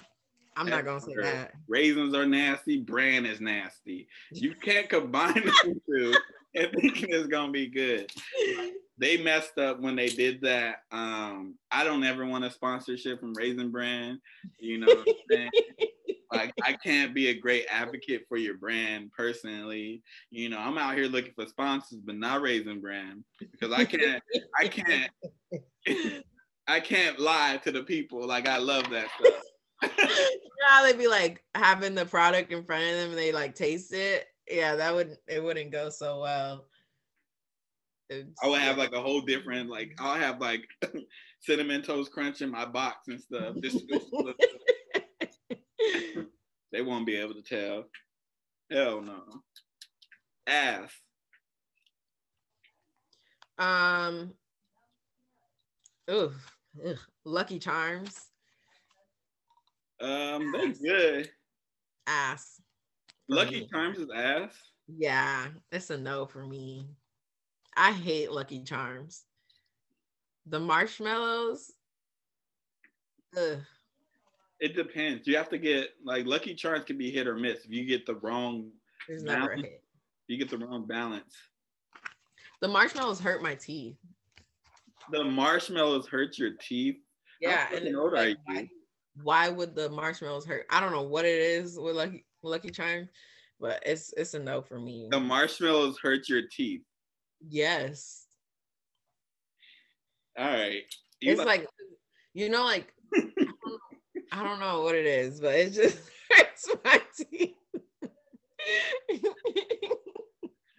I'm 0.55 0.69
not 0.69 0.85
gonna 0.85 1.01
say 1.01 1.15
that. 1.21 1.53
Raisins 1.67 2.13
are 2.13 2.25
nasty. 2.25 2.81
Bran 2.81 3.25
is 3.25 3.39
nasty. 3.39 4.07
You 4.31 4.53
can't 4.61 4.89
combine 4.89 5.33
the 5.33 5.79
two 5.87 6.15
and 6.55 6.71
thinking 6.73 7.09
it's 7.11 7.27
gonna 7.27 7.51
be 7.51 7.67
good. 7.67 8.11
They 8.97 9.17
messed 9.17 9.57
up 9.57 9.79
when 9.79 9.95
they 9.95 10.09
did 10.09 10.41
that. 10.41 10.83
Um, 10.91 11.55
I 11.71 11.83
don't 11.83 12.03
ever 12.03 12.25
want 12.25 12.45
a 12.45 12.51
sponsorship 12.51 13.19
from 13.19 13.33
Raisin 13.33 13.71
Bran. 13.71 14.19
You 14.59 14.79
know 14.79 14.87
what 14.87 15.07
I'm 15.07 15.13
saying? 15.31 15.49
like 16.31 16.53
I 16.63 16.73
can't 16.73 17.13
be 17.13 17.27
a 17.27 17.39
great 17.39 17.65
advocate 17.69 18.25
for 18.27 18.37
your 18.37 18.57
brand 18.57 19.11
personally. 19.17 20.03
You 20.29 20.49
know, 20.49 20.59
I'm 20.59 20.77
out 20.77 20.95
here 20.95 21.07
looking 21.07 21.33
for 21.33 21.45
sponsors, 21.45 21.99
but 22.03 22.15
not 22.15 22.41
Raisin 22.41 22.79
Bran 22.79 23.23
because 23.39 23.71
I 23.73 23.85
can't, 23.85 24.21
I 24.59 24.67
can't, 24.67 25.11
I 26.67 26.79
can't 26.79 27.19
lie 27.19 27.59
to 27.63 27.71
the 27.71 27.83
people. 27.83 28.25
Like 28.27 28.47
I 28.47 28.57
love 28.57 28.89
that 28.91 29.07
stuff. 29.19 29.41
you 29.97 30.05
know 30.05 30.67
how 30.67 30.83
they 30.83 30.93
be 30.93 31.07
like 31.07 31.43
having 31.55 31.95
the 31.95 32.05
product 32.05 32.51
in 32.51 32.63
front 32.63 32.83
of 32.83 32.91
them 32.91 33.09
and 33.09 33.17
they 33.17 33.31
like 33.31 33.55
taste 33.55 33.93
it. 33.93 34.27
Yeah, 34.49 34.75
that 34.75 34.93
would 34.93 35.17
it 35.27 35.43
wouldn't 35.43 35.71
go 35.71 35.89
so 35.89 36.21
well. 36.21 36.67
It's- 38.09 38.27
I 38.43 38.47
would 38.47 38.59
have 38.61 38.77
like 38.77 38.91
a 38.93 39.01
whole 39.01 39.21
different, 39.21 39.69
like 39.69 39.95
I'll 39.99 40.19
have 40.19 40.39
like 40.39 40.67
cinnamon 41.41 41.81
toast 41.81 42.11
crunch 42.11 42.41
in 42.41 42.51
my 42.51 42.65
box 42.65 43.07
and 43.07 43.19
stuff. 43.19 43.55
This 43.59 43.75
they 46.71 46.81
won't 46.81 47.05
be 47.07 47.15
able 47.15 47.33
to 47.35 47.41
tell. 47.41 47.85
Hell 48.71 49.01
no. 49.01 49.23
Ass. 50.47 50.91
um. 53.57 54.33
Ooh, 56.09 56.33
ugh, 56.85 56.97
Lucky 57.23 57.59
Charms 57.59 58.30
Um, 60.01 60.51
they 60.51 60.69
good. 60.71 61.29
ass. 62.07 62.59
Lucky 63.29 63.61
me. 63.61 63.69
Charms 63.71 63.99
is 63.99 64.09
ass. 64.13 64.53
Yeah, 64.87 65.47
it's 65.71 65.89
a 65.89 65.97
no 65.97 66.25
for 66.25 66.45
me. 66.45 66.87
I 67.77 67.91
hate 67.91 68.31
Lucky 68.31 68.63
Charms. 68.63 69.23
The 70.47 70.59
marshmallows. 70.59 71.71
Ugh. 73.37 73.59
It 74.59 74.75
depends. 74.75 75.27
You 75.27 75.37
have 75.37 75.49
to 75.49 75.57
get 75.57 75.91
like 76.03 76.25
Lucky 76.25 76.53
Charms 76.53 76.85
can 76.85 76.97
be 76.97 77.09
hit 77.11 77.27
or 77.27 77.35
miss. 77.35 77.63
If 77.65 77.71
you 77.71 77.85
get 77.85 78.05
the 78.05 78.15
wrong, 78.15 78.69
There's 79.07 79.23
never 79.23 79.51
a 79.51 79.57
hit. 79.57 79.83
you 80.27 80.37
get 80.37 80.49
the 80.49 80.57
wrong 80.57 80.85
balance. 80.85 81.33
The 82.61 82.67
marshmallows 82.67 83.19
hurt 83.19 83.41
my 83.41 83.55
teeth. 83.55 83.97
The 85.11 85.23
marshmallows 85.23 86.07
hurt 86.07 86.37
your 86.37 86.51
teeth. 86.59 86.97
Yeah, 87.39 87.67
and 87.73 87.85
it's 87.87 87.97
old 87.97 88.13
are 88.13 88.29
you? 88.29 88.35
Why, 89.23 89.49
would 89.49 89.75
the 89.75 89.89
marshmallows 89.89 90.45
hurt? 90.45 90.65
I 90.69 90.79
don't 90.79 90.91
know 90.91 91.03
what 91.03 91.25
it 91.25 91.39
is 91.39 91.77
with 91.79 91.95
Lucky 91.95 92.25
Lucky 92.43 92.69
Charms, 92.69 93.09
but 93.59 93.81
it's 93.85 94.13
it's 94.17 94.33
a 94.33 94.39
no 94.39 94.61
for 94.61 94.79
me. 94.79 95.07
The 95.11 95.19
marshmallows 95.19 95.97
hurt 96.01 96.27
your 96.29 96.43
teeth. 96.51 96.81
yes, 97.47 98.25
All 100.37 100.45
right. 100.45 100.83
You 101.19 101.31
it's 101.33 101.39
like- 101.39 101.47
like 101.61 101.67
you 102.33 102.49
know, 102.49 102.63
like 102.63 102.93
I 103.13 103.19
don't 103.19 103.35
know- 103.65 103.77
I 104.31 104.43
don't 104.43 104.59
know 104.61 104.81
what 104.81 104.95
it 104.95 105.05
is, 105.05 105.41
but 105.41 105.53
it 105.55 105.73
just 105.73 105.99
hurts 106.31 106.69
my 106.85 107.01
teeth. 107.17 107.55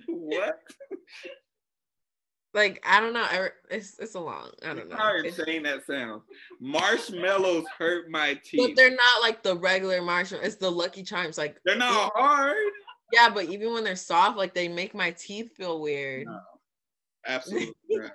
what? 0.08 0.58
like 2.54 2.82
I 2.86 3.00
don't 3.00 3.12
know. 3.12 3.26
Er, 3.32 3.54
it's 3.70 3.98
it's 3.98 4.14
a 4.14 4.20
long. 4.20 4.50
I 4.64 4.74
don't 4.74 4.88
know. 4.88 4.96
It's- 5.18 5.38
insane 5.38 5.62
that 5.64 5.84
sounds. 5.86 6.22
Marshmallows 6.60 7.64
hurt 7.78 8.10
my 8.10 8.38
teeth. 8.44 8.60
but 8.68 8.76
they're 8.76 8.90
not 8.90 9.22
like 9.22 9.42
the 9.42 9.56
regular 9.56 10.02
marshmallows. 10.02 10.46
It's 10.46 10.56
the 10.56 10.70
Lucky 10.70 11.02
Charms. 11.02 11.38
Like 11.38 11.56
They're 11.64 11.76
not 11.76 12.12
hard. 12.14 12.56
yeah, 13.12 13.30
but 13.30 13.46
even 13.46 13.72
when 13.72 13.84
they're 13.84 13.96
soft, 13.96 14.36
like 14.36 14.54
they 14.54 14.68
make 14.68 14.94
my 14.94 15.12
teeth 15.12 15.52
feel 15.56 15.80
weird. 15.80 16.26
No. 16.26 16.38
Absolutely. 17.26 17.72
not. 17.90 18.10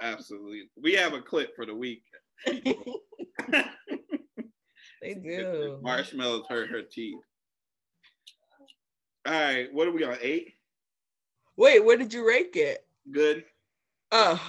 Absolutely. 0.00 0.68
We 0.80 0.92
have 0.94 1.14
a 1.14 1.22
clip 1.22 1.54
for 1.56 1.66
the 1.66 1.74
week. 1.74 2.02
they 2.46 2.60
do. 5.14 5.78
Marshmallows 5.82 6.44
hurt 6.48 6.70
her 6.70 6.82
teeth. 6.82 7.16
All 9.26 9.32
right, 9.32 9.72
what 9.72 9.88
are 9.88 9.92
we 9.92 10.04
on? 10.04 10.16
Eight? 10.20 10.52
Wait, 11.56 11.84
where 11.84 11.96
did 11.96 12.12
you 12.12 12.26
rate 12.26 12.54
it? 12.54 12.86
Good. 13.10 13.44
Oh, 14.12 14.40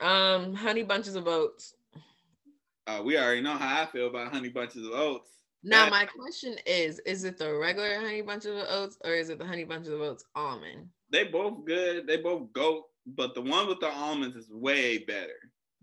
um, 0.00 0.54
honey 0.54 0.82
bunches 0.82 1.14
of 1.14 1.28
oats. 1.28 1.74
Uh, 2.86 3.02
we 3.04 3.18
already 3.18 3.40
know 3.40 3.54
how 3.54 3.82
I 3.82 3.86
feel 3.86 4.06
about 4.06 4.32
honey 4.32 4.48
bunches 4.48 4.86
of 4.86 4.92
oats. 4.92 5.28
Now, 5.62 5.88
my 5.90 6.06
question 6.06 6.56
is: 6.64 7.00
Is 7.00 7.24
it 7.24 7.38
the 7.38 7.54
regular 7.54 7.96
honey 7.96 8.22
bunches 8.22 8.62
of 8.62 8.68
oats, 8.68 8.98
or 9.04 9.12
is 9.12 9.28
it 9.28 9.38
the 9.38 9.46
honey 9.46 9.64
bunches 9.64 9.92
of 9.92 10.00
oats 10.00 10.24
almond? 10.34 10.88
They 11.10 11.24
both 11.24 11.64
good. 11.64 12.06
They 12.06 12.18
both 12.18 12.52
go, 12.52 12.86
but 13.06 13.34
the 13.34 13.42
one 13.42 13.66
with 13.66 13.80
the 13.80 13.90
almonds 13.90 14.36
is 14.36 14.50
way 14.50 14.98
better. 14.98 15.34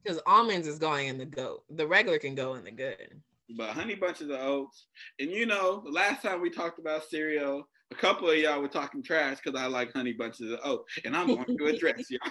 Because 0.01 0.21
almonds 0.25 0.67
is 0.67 0.79
going 0.79 1.07
in 1.07 1.17
the 1.17 1.25
goat. 1.25 1.63
The 1.69 1.87
regular 1.87 2.17
can 2.17 2.35
go 2.35 2.55
in 2.55 2.63
the 2.63 2.71
good. 2.71 3.21
But 3.57 3.71
honey 3.71 3.95
bunches 3.95 4.29
of 4.29 4.39
oats, 4.39 4.87
and 5.19 5.29
you 5.29 5.45
know, 5.45 5.81
the 5.83 5.91
last 5.91 6.21
time 6.21 6.41
we 6.41 6.49
talked 6.49 6.79
about 6.79 7.09
cereal, 7.09 7.67
a 7.93 7.95
couple 7.95 8.29
of 8.29 8.37
y'all 8.37 8.59
were 8.59 8.67
talking 8.67 9.03
trash 9.03 9.37
because 9.43 9.59
I 9.59 9.67
like 9.67 9.93
honey 9.93 10.13
bunches 10.13 10.51
of 10.51 10.59
oats, 10.63 10.97
and 11.05 11.15
I'm 11.15 11.27
going 11.27 11.57
to 11.57 11.65
address 11.65 12.05
y'all. 12.09 12.21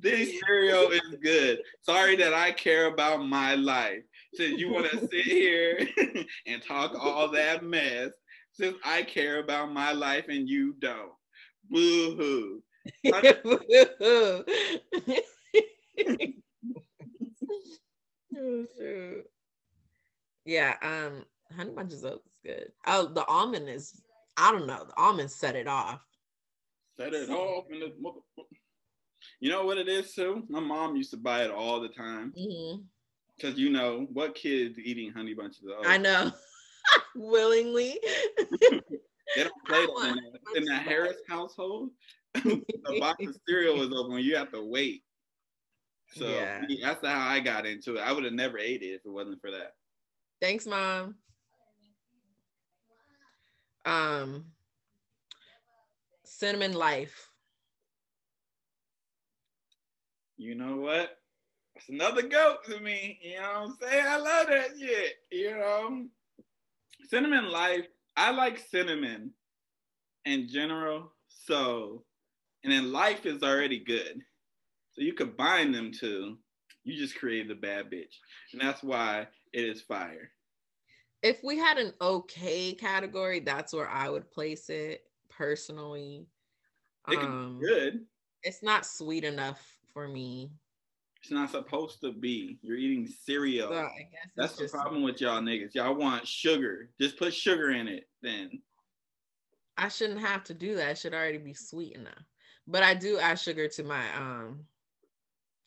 this 0.00 0.38
cereal 0.40 0.90
is 0.90 1.16
good. 1.22 1.60
Sorry 1.82 2.16
that 2.16 2.34
I 2.34 2.52
care 2.52 2.86
about 2.86 3.26
my 3.26 3.54
life. 3.54 4.02
Since 4.34 4.60
you 4.60 4.70
want 4.70 4.90
to 4.90 4.98
sit 4.98 5.24
here 5.24 5.88
and 6.46 6.62
talk 6.62 6.92
all 6.94 7.28
that 7.32 7.64
mess, 7.64 8.10
since 8.52 8.76
I 8.84 9.02
care 9.02 9.38
about 9.38 9.72
my 9.72 9.92
life 9.92 10.26
and 10.28 10.48
you 10.48 10.74
don't. 10.78 11.12
Boo 11.70 12.16
hoo. 12.16 12.62
oh, 18.36 18.66
shoot. 18.76 19.24
Yeah, 20.44 20.74
um, 20.82 21.24
honey 21.56 21.72
bunches 21.72 22.04
of 22.04 22.12
oats 22.14 22.26
is 22.26 22.32
good. 22.54 22.72
Oh, 22.86 23.06
the 23.06 23.24
almond 23.26 23.68
is 23.68 24.00
I 24.36 24.52
don't 24.52 24.66
know. 24.66 24.84
The 24.86 24.96
almond 24.96 25.30
set 25.30 25.56
it 25.56 25.66
off. 25.66 26.00
Set 26.98 27.12
it 27.14 27.28
off 27.30 27.64
in 27.70 27.80
the 27.80 27.92
mother- 28.00 28.20
You 29.40 29.50
know 29.50 29.64
what 29.64 29.78
it 29.78 29.88
is 29.88 30.14
too? 30.14 30.44
My 30.48 30.60
mom 30.60 30.96
used 30.96 31.10
to 31.10 31.16
buy 31.16 31.44
it 31.44 31.50
all 31.50 31.80
the 31.80 31.88
time. 31.88 32.32
Mhm. 32.38 32.84
Cause 33.40 33.56
you 33.56 33.70
know 33.70 34.06
what 34.12 34.34
kids 34.34 34.78
eating 34.78 35.10
honey 35.12 35.34
bunches 35.34 35.64
of 35.64 35.78
oats? 35.78 35.88
I 35.88 35.96
know. 35.98 36.30
Willingly. 37.14 37.98
They 39.36 39.44
don't 39.44 39.52
play 39.66 39.86
want 39.86 40.18
in, 40.18 40.24
the- 40.32 40.58
in 40.58 40.64
the 40.64 40.74
Harris 40.74 41.18
household. 41.28 41.90
the 42.34 42.64
box 42.98 43.24
of 43.26 43.36
cereal 43.48 43.80
is 43.82 43.92
open. 43.94 44.18
You 44.18 44.34
have 44.36 44.50
to 44.52 44.60
wait. 44.64 45.04
So 46.14 46.28
yeah. 46.28 46.62
that's 46.82 47.06
how 47.06 47.28
I 47.28 47.38
got 47.38 47.64
into 47.64 47.94
it. 47.96 48.00
I 48.00 48.10
would 48.12 48.24
have 48.24 48.32
never 48.32 48.58
ate 48.58 48.82
it 48.82 48.86
if 48.86 49.02
it 49.06 49.08
wasn't 49.10 49.40
for 49.40 49.52
that. 49.52 49.74
Thanks, 50.40 50.66
mom. 50.66 51.14
Um, 53.84 54.46
cinnamon 56.24 56.72
life. 56.72 57.28
You 60.36 60.54
know 60.54 60.76
what? 60.76 61.18
It's 61.76 61.88
another 61.88 62.22
goat 62.22 62.64
to 62.66 62.80
me. 62.80 63.18
You 63.22 63.36
know 63.36 63.42
what 63.42 63.70
I'm 63.70 63.76
saying? 63.80 64.04
I 64.06 64.16
love 64.16 64.46
that 64.48 64.70
shit. 64.78 65.14
You 65.30 65.50
know, 65.50 66.06
cinnamon 67.08 67.50
life. 67.50 67.86
I 68.16 68.30
like 68.30 68.58
cinnamon 68.58 69.32
in 70.24 70.48
general. 70.48 71.12
So, 71.28 72.04
and 72.64 72.72
then 72.72 72.92
life 72.92 73.26
is 73.26 73.42
already 73.42 73.78
good. 73.78 74.20
So 74.92 75.02
you 75.02 75.12
combine 75.12 75.72
them 75.72 75.92
two, 75.92 76.38
you 76.84 76.98
just 76.98 77.16
created 77.18 77.50
a 77.50 77.54
bad 77.54 77.90
bitch. 77.90 78.16
And 78.52 78.60
that's 78.60 78.82
why 78.82 79.28
it 79.52 79.64
is 79.64 79.82
fire. 79.82 80.30
If 81.22 81.44
we 81.44 81.58
had 81.58 81.78
an 81.78 81.92
okay 82.00 82.72
category, 82.72 83.40
that's 83.40 83.72
where 83.72 83.88
I 83.88 84.08
would 84.08 84.30
place 84.30 84.70
it 84.70 85.02
personally. 85.28 86.26
It 87.08 87.18
um, 87.18 87.60
good. 87.62 88.00
It's 88.42 88.62
not 88.62 88.86
sweet 88.86 89.24
enough 89.24 89.60
for 89.92 90.08
me. 90.08 90.50
It's 91.22 91.30
not 91.30 91.50
supposed 91.50 92.00
to 92.00 92.12
be. 92.12 92.58
You're 92.62 92.78
eating 92.78 93.06
cereal. 93.06 93.68
So 93.68 93.88
That's 94.36 94.56
the 94.56 94.68
problem 94.68 95.02
with 95.02 95.20
y'all 95.20 95.42
niggas. 95.42 95.74
Y'all 95.74 95.94
want 95.94 96.26
sugar. 96.26 96.88
Just 96.98 97.18
put 97.18 97.34
sugar 97.34 97.70
in 97.70 97.88
it 97.88 98.08
then. 98.22 98.62
I 99.76 99.88
shouldn't 99.88 100.20
have 100.20 100.44
to 100.44 100.54
do 100.54 100.76
that. 100.76 100.92
It 100.92 100.98
should 100.98 101.14
already 101.14 101.38
be 101.38 101.54
sweet 101.54 101.94
enough. 101.94 102.24
But 102.66 102.82
I 102.82 102.94
do 102.94 103.18
add 103.18 103.38
sugar 103.38 103.68
to 103.68 103.82
my 103.82 104.04
um 104.16 104.60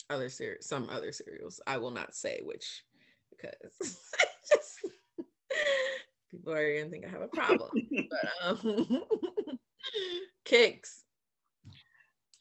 other 0.10 0.30
cereal 0.30 0.62
some 0.62 0.90
other 0.90 1.12
cereals. 1.12 1.62
I 1.68 1.78
will 1.78 1.92
not 1.92 2.16
say 2.16 2.42
which 2.44 2.84
because 3.30 3.72
just 4.52 4.80
people 6.34 6.54
are 6.54 6.78
gonna 6.78 6.90
think 6.90 7.06
I 7.06 7.10
have 7.10 7.22
a 7.22 7.28
problem. 7.28 7.70
but 8.10 8.48
um 8.48 9.04
Kix. 10.46 11.04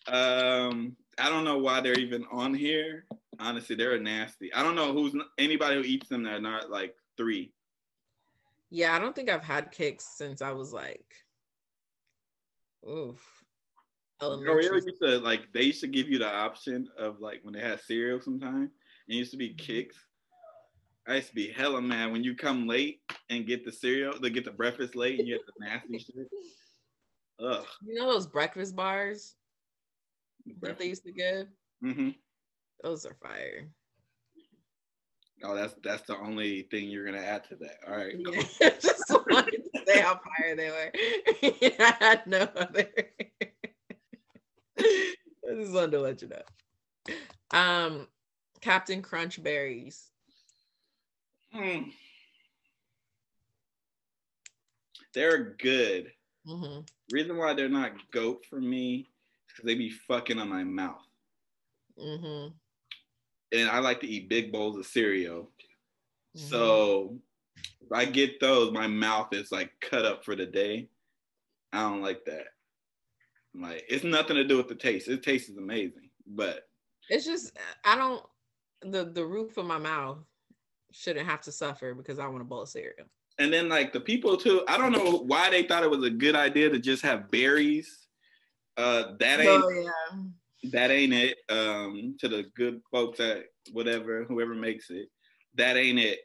Um 0.06 0.96
I 1.18 1.28
don't 1.28 1.44
know 1.44 1.58
why 1.58 1.80
they're 1.80 1.98
even 1.98 2.24
on 2.32 2.54
here. 2.54 3.04
Honestly, 3.38 3.76
they're 3.76 3.98
nasty. 4.00 4.52
I 4.54 4.62
don't 4.62 4.76
know 4.76 4.92
who's 4.92 5.14
anybody 5.38 5.76
who 5.76 5.82
eats 5.82 6.08
them 6.08 6.22
that 6.24 6.34
are 6.34 6.40
not 6.40 6.70
like 6.70 6.94
three. 7.16 7.52
Yeah, 8.70 8.94
I 8.94 8.98
don't 8.98 9.14
think 9.14 9.28
I've 9.28 9.44
had 9.44 9.72
Kix 9.72 10.02
since 10.16 10.40
I 10.40 10.52
was 10.52 10.72
like, 10.72 11.04
oof. 12.88 13.20
Elementary. 14.22 14.68
No, 14.68 14.74
used 14.76 15.02
to 15.02 15.18
like 15.18 15.52
they 15.52 15.62
used 15.62 15.80
to 15.80 15.88
give 15.88 16.08
you 16.08 16.18
the 16.18 16.32
option 16.32 16.88
of 16.98 17.20
like 17.20 17.40
when 17.42 17.52
they 17.52 17.60
had 17.60 17.80
cereal 17.80 18.20
sometimes. 18.20 18.70
It 19.08 19.14
used 19.14 19.32
to 19.32 19.36
be 19.36 19.50
mm-hmm. 19.50 19.66
I 21.06 21.16
used 21.16 21.28
to 21.28 21.34
be 21.34 21.50
hella 21.50 21.82
mad 21.82 22.12
when 22.12 22.22
you 22.22 22.36
come 22.36 22.68
late 22.68 23.00
and 23.28 23.46
get 23.46 23.64
the 23.64 23.72
cereal, 23.72 24.12
to 24.12 24.30
get 24.30 24.44
the 24.44 24.52
breakfast 24.52 24.94
late 24.94 25.18
and 25.18 25.26
you 25.26 25.36
get 25.36 25.46
the 25.46 25.64
nasty 25.64 25.98
shit. 26.14 26.28
Ugh. 27.44 27.64
You 27.84 27.94
know 27.94 28.12
those 28.12 28.26
breakfast 28.26 28.76
bars? 28.76 29.34
that 30.60 30.78
they 30.78 30.86
used 30.86 31.04
to 31.04 31.12
give. 31.12 31.46
Mm-hmm. 31.84 32.10
Those 32.82 33.06
are 33.06 33.16
fire. 33.22 33.68
Oh, 35.44 35.54
that's 35.54 35.74
that's 35.82 36.02
the 36.02 36.16
only 36.18 36.62
thing 36.70 36.88
you're 36.88 37.04
gonna 37.04 37.18
add 37.18 37.44
to 37.44 37.56
that. 37.56 37.76
All 37.88 37.96
right. 37.96 38.14
Cool. 38.24 38.34
Yeah, 38.60 38.70
just 38.80 39.10
wanted 39.10 39.62
to 39.74 39.80
say 39.86 40.00
how 40.00 40.20
fire 40.38 40.56
they 40.56 40.70
were. 40.70 40.92
I 41.80 41.96
had 41.98 42.26
no 42.26 42.48
other. 42.56 42.88
I 44.78 45.54
just 45.54 45.72
wanted 45.72 45.92
to 45.92 46.00
let 46.00 46.22
you 46.22 46.28
know. 46.28 47.58
Um, 47.58 48.06
Captain 48.60 49.02
Crunch 49.02 49.42
berries. 49.42 50.11
Mm. 51.54 51.92
They're 55.14 55.54
good. 55.58 56.12
Mm-hmm. 56.46 56.80
Reason 57.10 57.36
why 57.36 57.54
they're 57.54 57.68
not 57.68 57.92
goat 58.12 58.44
for 58.48 58.60
me 58.60 59.08
because 59.46 59.64
they 59.64 59.74
be 59.74 59.90
fucking 59.90 60.38
on 60.38 60.48
my 60.48 60.64
mouth. 60.64 61.06
Mm-hmm. 61.98 62.48
And 63.52 63.70
I 63.70 63.80
like 63.80 64.00
to 64.00 64.08
eat 64.08 64.28
big 64.28 64.50
bowls 64.50 64.78
of 64.78 64.86
cereal. 64.86 65.50
Mm-hmm. 66.36 66.48
So 66.48 67.18
if 67.82 67.92
I 67.92 68.06
get 68.06 68.40
those, 68.40 68.72
my 68.72 68.86
mouth 68.86 69.28
is 69.32 69.52
like 69.52 69.72
cut 69.80 70.04
up 70.04 70.24
for 70.24 70.34
the 70.34 70.46
day. 70.46 70.88
I 71.72 71.82
don't 71.82 72.02
like 72.02 72.24
that. 72.24 72.46
Like 73.54 73.84
it's 73.88 74.04
nothing 74.04 74.36
to 74.36 74.44
do 74.44 74.56
with 74.56 74.68
the 74.68 74.74
taste. 74.74 75.08
It 75.08 75.22
tastes 75.22 75.50
amazing, 75.50 76.08
but 76.26 76.68
it's 77.10 77.26
just 77.26 77.52
I 77.84 77.96
don't 77.96 78.24
the 78.80 79.04
the 79.04 79.24
roof 79.24 79.58
of 79.58 79.66
my 79.66 79.78
mouth 79.78 80.18
shouldn't 80.92 81.28
have 81.28 81.40
to 81.42 81.52
suffer 81.52 81.94
because 81.94 82.18
I 82.18 82.26
want 82.26 82.42
a 82.42 82.44
bowl 82.44 82.62
of 82.62 82.68
cereal. 82.68 83.06
And 83.38 83.52
then 83.52 83.68
like 83.68 83.92
the 83.92 84.00
people 84.00 84.36
too, 84.36 84.62
I 84.68 84.76
don't 84.76 84.92
know 84.92 85.18
why 85.26 85.50
they 85.50 85.62
thought 85.62 85.82
it 85.82 85.90
was 85.90 86.04
a 86.04 86.10
good 86.10 86.36
idea 86.36 86.68
to 86.70 86.78
just 86.78 87.02
have 87.02 87.30
berries 87.30 88.02
uh, 88.76 89.12
that 89.18 89.40
ain't 89.40 89.64
oh, 89.64 89.68
yeah. 89.68 90.70
that 90.70 90.90
ain't 90.90 91.12
it. 91.12 91.38
Um, 91.48 92.16
to 92.20 92.28
the 92.28 92.44
good 92.56 92.80
folks 92.90 93.20
at 93.20 93.44
whatever, 93.72 94.24
whoever 94.24 94.54
makes 94.54 94.90
it, 94.90 95.08
that 95.56 95.76
ain't 95.76 95.98
it. 95.98 96.20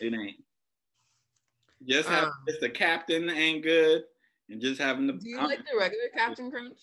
It 0.00 0.14
ain't. 0.14 0.36
Just 1.86 2.08
have 2.08 2.24
um, 2.24 2.32
just 2.48 2.60
the 2.60 2.70
captain 2.70 3.28
ain't 3.28 3.62
good, 3.62 4.02
and 4.48 4.60
just 4.60 4.80
having 4.80 5.06
the. 5.06 5.12
Do 5.14 5.28
you 5.28 5.36
like 5.36 5.58
the 5.58 5.78
regular 5.78 6.08
Captain 6.14 6.50
Crunch? 6.50 6.78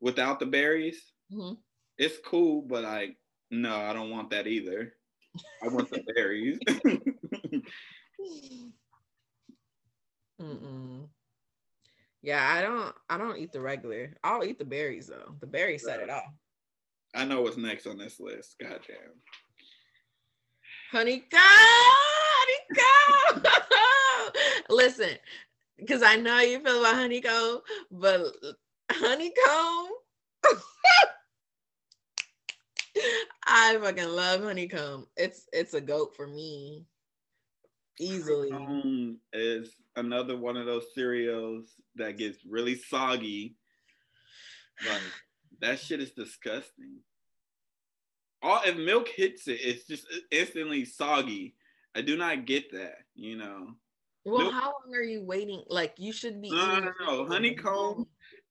Without 0.00 0.40
the 0.40 0.46
berries, 0.46 1.12
mm-hmm. 1.32 1.54
it's 1.98 2.18
cool, 2.24 2.62
but 2.62 2.84
like, 2.84 3.16
no, 3.50 3.76
I 3.76 3.92
don't 3.92 4.10
want 4.10 4.30
that 4.30 4.46
either. 4.46 4.94
I 5.62 5.68
want 5.68 5.90
the 5.90 6.02
berries. 6.14 6.58
Mm-mm. 10.40 11.08
Yeah, 12.22 12.52
I 12.52 12.62
don't 12.62 12.94
I 13.08 13.18
don't 13.18 13.38
eat 13.38 13.52
the 13.52 13.60
regular. 13.60 14.14
I'll 14.24 14.44
eat 14.44 14.58
the 14.58 14.64
berries 14.64 15.06
though. 15.06 15.34
The 15.40 15.46
berries 15.46 15.84
set 15.84 16.00
it 16.00 16.10
off. 16.10 16.32
I 17.14 17.24
know 17.24 17.42
what's 17.42 17.56
next 17.56 17.86
on 17.86 17.98
this 17.98 18.20
list. 18.20 18.56
Goddamn. 18.60 19.22
Honeycomb, 20.90 21.38
honeycomb. 23.34 23.42
Listen, 24.70 25.10
because 25.76 26.02
I 26.02 26.16
know 26.16 26.40
you 26.40 26.60
feel 26.60 26.80
about 26.80 26.96
honeycomb, 26.96 27.60
but 27.90 28.34
honeycomb. 28.90 29.88
I 33.44 33.78
fucking 33.80 34.08
love 34.08 34.42
honeycomb. 34.42 35.06
It's 35.16 35.48
it's 35.52 35.74
a 35.74 35.80
goat 35.80 36.14
for 36.16 36.26
me. 36.26 36.84
Easily. 37.98 38.50
Honeycomb 38.50 39.18
is 39.32 39.70
another 39.96 40.36
one 40.36 40.56
of 40.56 40.66
those 40.66 40.86
cereals 40.94 41.72
that 41.96 42.18
gets 42.18 42.38
really 42.48 42.76
soggy. 42.76 43.56
Like 44.88 45.02
that 45.60 45.80
shit 45.80 46.00
is 46.00 46.12
disgusting. 46.12 47.00
All 48.42 48.60
if 48.64 48.76
milk 48.76 49.08
hits 49.08 49.48
it, 49.48 49.60
it's 49.60 49.86
just 49.86 50.06
instantly 50.30 50.84
soggy. 50.84 51.56
I 51.94 52.02
do 52.02 52.16
not 52.16 52.46
get 52.46 52.70
that, 52.72 52.98
you 53.14 53.36
know. 53.36 53.74
Well, 54.24 54.42
milk, 54.42 54.52
how 54.52 54.74
long 54.84 54.94
are 54.94 55.02
you 55.02 55.24
waiting? 55.24 55.64
Like 55.68 55.94
you 55.98 56.12
should 56.12 56.40
be. 56.40 56.50
No, 56.50 56.78
no, 56.78 56.92
no. 57.00 57.26
Honeycomb, 57.26 58.06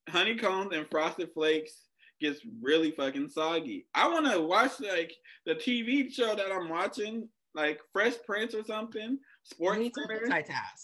honeycomb, 0.10 0.74
and 0.74 0.90
frosted 0.90 1.30
flakes 1.34 1.87
gets 2.20 2.42
really 2.62 2.92
fucking 2.92 3.30
soggy. 3.30 3.86
I 3.94 4.08
want 4.08 4.32
to 4.32 4.42
watch 4.42 4.80
like 4.80 5.14
the 5.46 5.56
TV 5.56 6.12
show 6.12 6.36
that 6.36 6.52
I'm 6.52 6.70
watching, 6.70 7.28
like 7.56 7.80
Fresh 7.94 8.16
Prince 8.26 8.54
or 8.54 8.64
something. 8.64 9.18
Sports 9.44 9.80
you 9.80 9.92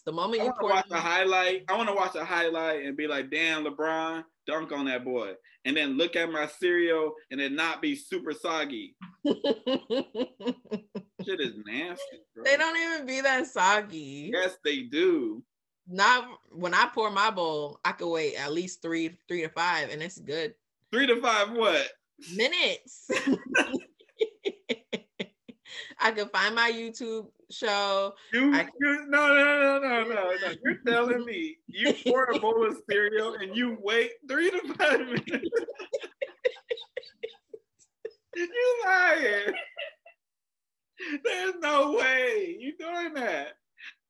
The 0.05 0.11
moment 0.11 0.41
I 0.41 0.45
you 0.45 0.53
pour 0.59 0.69
watch 0.69 0.85
a 0.89 0.97
highlight, 0.97 1.63
I 1.67 1.75
want 1.75 1.89
to 1.89 1.95
watch 1.95 2.15
a 2.15 2.23
highlight 2.23 2.85
and 2.85 2.95
be 2.95 3.07
like, 3.07 3.29
"Damn, 3.29 3.65
LeBron, 3.65 4.23
dunk 4.47 4.71
on 4.71 4.85
that 4.85 5.03
boy," 5.03 5.33
and 5.65 5.75
then 5.75 5.97
look 5.97 6.15
at 6.15 6.31
my 6.31 6.47
cereal 6.47 7.13
and 7.31 7.41
it 7.41 7.51
not 7.51 7.81
be 7.81 7.95
super 7.95 8.31
soggy. 8.31 8.95
Shit 9.25 11.39
is 11.39 11.53
nasty. 11.65 12.21
Bro. 12.35 12.43
They 12.45 12.57
don't 12.57 12.77
even 12.77 13.05
be 13.05 13.21
that 13.21 13.47
soggy. 13.47 14.31
Yes, 14.33 14.57
they 14.63 14.83
do. 14.83 15.43
Not 15.87 16.27
when 16.51 16.73
I 16.73 16.89
pour 16.93 17.11
my 17.11 17.29
bowl, 17.29 17.79
I 17.83 17.91
could 17.91 18.09
wait 18.09 18.35
at 18.35 18.53
least 18.53 18.81
three, 18.81 19.17
three 19.27 19.41
to 19.41 19.49
five, 19.49 19.89
and 19.89 20.01
it's 20.01 20.19
good. 20.19 20.53
Three 20.93 21.07
to 21.07 21.19
five 21.19 21.51
what? 21.53 21.89
Minutes. 22.35 23.09
I 25.99 26.11
could 26.11 26.29
find 26.29 26.53
my 26.53 26.71
YouTube 26.71 27.29
show. 27.49 28.13
You, 28.31 28.53
you 28.79 29.05
no, 29.07 29.33
no, 29.33 29.33
no, 29.33 29.79
no, 29.79 30.03
no, 30.03 30.09
no. 30.13 30.31
You're 30.63 30.77
telling 30.85 31.25
me 31.25 31.57
you 31.65 31.93
pour 32.05 32.25
a 32.25 32.37
bowl 32.37 32.63
of 32.67 32.77
cereal 32.87 33.33
and 33.33 33.55
you 33.55 33.75
wait 33.81 34.11
three 34.29 34.51
to 34.51 34.61
five 34.75 34.99
minutes. 34.99 35.31
you 38.35 38.81
lying. 38.85 39.53
There's 41.23 41.55
no 41.59 41.93
way 41.93 42.55
you 42.59 42.77
doing 42.77 43.15
that. 43.15 43.53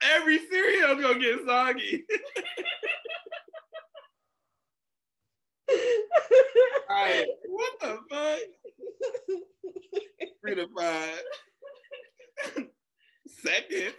Every 0.02 0.40
cereal's 0.50 1.02
gonna 1.02 1.18
get 1.18 1.46
soggy. 1.46 2.04
All 6.90 6.96
right, 6.96 7.26
what 7.48 7.72
the 7.80 8.00
fuck? 8.10 8.40
Five. 10.76 11.20
Second. 13.28 13.94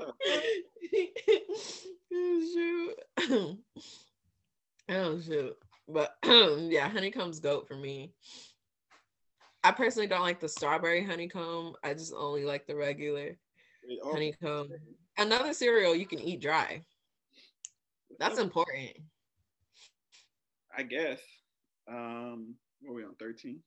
oh 0.00 0.12
shoot. 2.52 3.58
oh 4.88 5.20
shoot. 5.20 5.56
But 5.88 6.16
yeah, 6.24 6.88
honeycomb's 6.88 7.40
goat 7.40 7.68
for 7.68 7.76
me. 7.76 8.12
I 9.64 9.70
personally 9.70 10.08
don't 10.08 10.22
like 10.22 10.40
the 10.40 10.48
strawberry 10.48 11.04
honeycomb. 11.04 11.74
I 11.84 11.94
just 11.94 12.12
only 12.16 12.44
like 12.44 12.66
the 12.66 12.76
regular 12.76 13.36
honeycomb. 14.04 14.70
Another 15.18 15.52
cereal 15.52 15.94
you 15.94 16.06
can 16.06 16.18
eat 16.20 16.40
dry. 16.40 16.82
That's 18.18 18.38
important. 18.38 18.90
I 20.76 20.82
guess. 20.82 21.20
Um, 21.88 22.54
what 22.82 22.92
are 22.92 22.94
we 22.94 23.04
on? 23.04 23.14
13? 23.18 23.60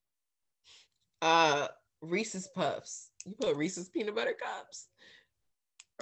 Uh 1.21 1.67
Reese's 2.01 2.47
Puffs. 2.47 3.10
You 3.25 3.34
put 3.39 3.56
Reese's 3.56 3.89
peanut 3.89 4.15
butter 4.15 4.36
cups. 4.39 4.88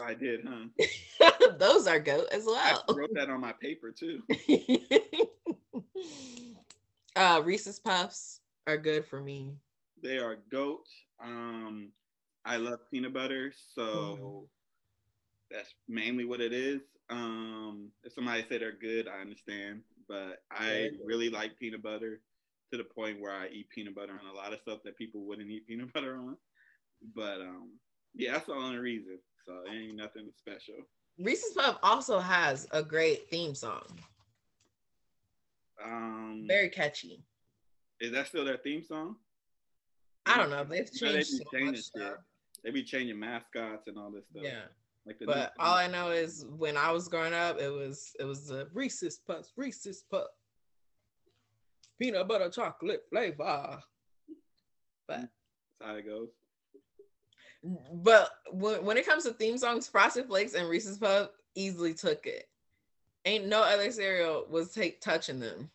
I 0.02 0.14
did, 0.16 0.42
huh? 0.48 1.30
Those 1.60 1.88
are 1.88 2.00
goat 2.00 2.28
as 2.32 2.46
well. 2.46 2.84
I 2.90 2.94
wrote 2.94 3.14
that 3.14 3.30
on 3.30 3.42
my 3.42 3.54
paper 3.54 3.92
too. 3.92 4.22
uh 7.16 7.42
Reese's 7.44 7.80
Puffs 7.80 8.40
are 8.68 8.78
good 8.78 9.06
for 9.06 9.22
me. 9.22 9.54
They 10.02 10.18
are 10.18 10.38
goat. 10.52 10.88
Um 11.24 11.90
I 12.46 12.58
love 12.58 12.80
peanut 12.92 13.14
butter, 13.14 13.54
so 13.76 14.18
mm. 14.22 14.48
that's 15.52 15.74
mainly 15.88 16.26
what 16.26 16.42
it 16.42 16.54
is. 16.54 16.82
Um 17.10 17.90
if 18.04 18.14
somebody 18.14 18.44
say 18.50 18.58
they're 18.58 18.72
good, 18.72 19.08
I 19.08 19.22
understand, 19.22 19.82
but 20.08 20.42
I 20.52 20.90
really 21.06 21.30
like 21.30 21.58
peanut 21.60 21.84
butter 21.84 22.20
to 22.74 22.78
the 22.78 22.84
point 22.84 23.22
where 23.22 23.32
I 23.32 23.50
eat 23.50 23.70
peanut 23.70 23.94
butter 23.94 24.14
on 24.14 24.34
a 24.34 24.36
lot 24.36 24.52
of 24.52 24.60
stuff 24.60 24.80
that 24.84 24.98
people 24.98 25.26
wouldn't 25.26 25.50
eat 25.50 25.68
peanut 25.68 25.94
butter 25.94 26.16
on. 26.16 26.38
But 27.16 27.42
um 27.42 27.74
yeah, 28.16 28.34
that's 28.34 28.48
the 28.48 28.54
only 28.54 28.78
reason. 28.78 29.20
So 29.46 29.54
it 29.68 29.76
ain't 29.76 29.96
nothing 29.96 30.30
special. 30.38 30.76
Reese's 31.20 31.54
Puff 31.54 31.78
also 31.84 32.20
has 32.20 32.68
a 32.72 32.82
great 32.82 33.30
theme 33.30 33.54
song. 33.54 33.84
Um, 35.84 36.46
very 36.48 36.70
catchy. 36.70 37.24
Is 38.00 38.12
that 38.14 38.28
still 38.28 38.46
their 38.46 38.58
theme 38.58 38.84
song? 38.84 39.18
I 40.26 40.38
don't 40.38 40.50
know. 40.50 40.64
They've 40.64 40.92
changed 40.92 41.34
they 41.52 41.60
so 41.60 41.66
much 41.66 41.78
stuff. 41.80 42.16
They 42.64 42.72
be 42.72 42.84
changing 42.84 43.20
mascots 43.20 43.88
and 43.88 43.98
all 43.98 44.10
this 44.10 44.24
stuff. 44.32 44.44
Yeah. 44.44 44.62
Like 45.06 45.20
the 45.20 45.26
but 45.26 45.54
all 45.60 45.76
I 45.76 45.88
know 45.88 46.12
is 46.12 46.46
when 46.58 46.78
I 46.78 46.92
was 46.92 47.08
growing 47.08 47.34
up, 47.34 47.60
it 47.60 47.70
was 47.70 48.16
it 48.20 48.24
was 48.24 48.48
the 48.48 48.70
Reese's 48.74 49.20
Puffs, 49.28 49.52
Reese's 49.58 50.06
Puff, 50.10 50.28
peanut 52.04 52.28
butter 52.28 52.50
chocolate 52.50 53.04
flavor. 53.10 53.80
But 55.08 55.22
that's 55.22 55.28
how 55.82 55.96
it 55.96 56.06
goes. 56.06 56.30
But 57.94 58.30
when, 58.52 58.84
when 58.84 58.98
it 58.98 59.06
comes 59.06 59.24
to 59.24 59.32
theme 59.32 59.58
songs, 59.58 59.88
Frosted 59.88 60.28
Flakes 60.28 60.54
and 60.54 60.68
Reese's 60.68 60.98
Puff 60.98 61.30
easily 61.56 61.94
took 61.94 62.26
it. 62.26 62.50
Ain't 63.26 63.48
no 63.48 63.62
other 63.62 63.90
cereal 63.92 64.46
was 64.50 64.74
take 64.74 65.00
touching 65.00 65.40
them. 65.40 65.70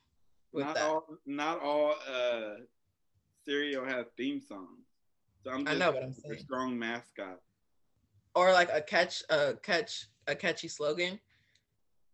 not 0.52 0.74
that. 0.74 0.84
all, 0.84 1.04
not 1.24 1.62
all 1.62 1.94
uh, 2.12 2.56
cereal 3.46 3.86
has 3.86 4.04
theme 4.18 4.40
songs. 4.40 4.84
So 5.42 5.50
I'm 5.50 5.64
just 5.64 5.76
I 5.76 5.78
know 5.78 5.92
what 5.92 6.02
I'm 6.02 6.12
saying. 6.12 6.34
A 6.34 6.38
strong 6.38 6.78
mascot. 6.78 7.40
Or 8.34 8.52
like 8.52 8.68
a 8.70 8.82
catch, 8.82 9.22
a 9.30 9.54
catch, 9.62 10.08
a 10.26 10.34
catchy 10.34 10.68
slogan. 10.68 11.18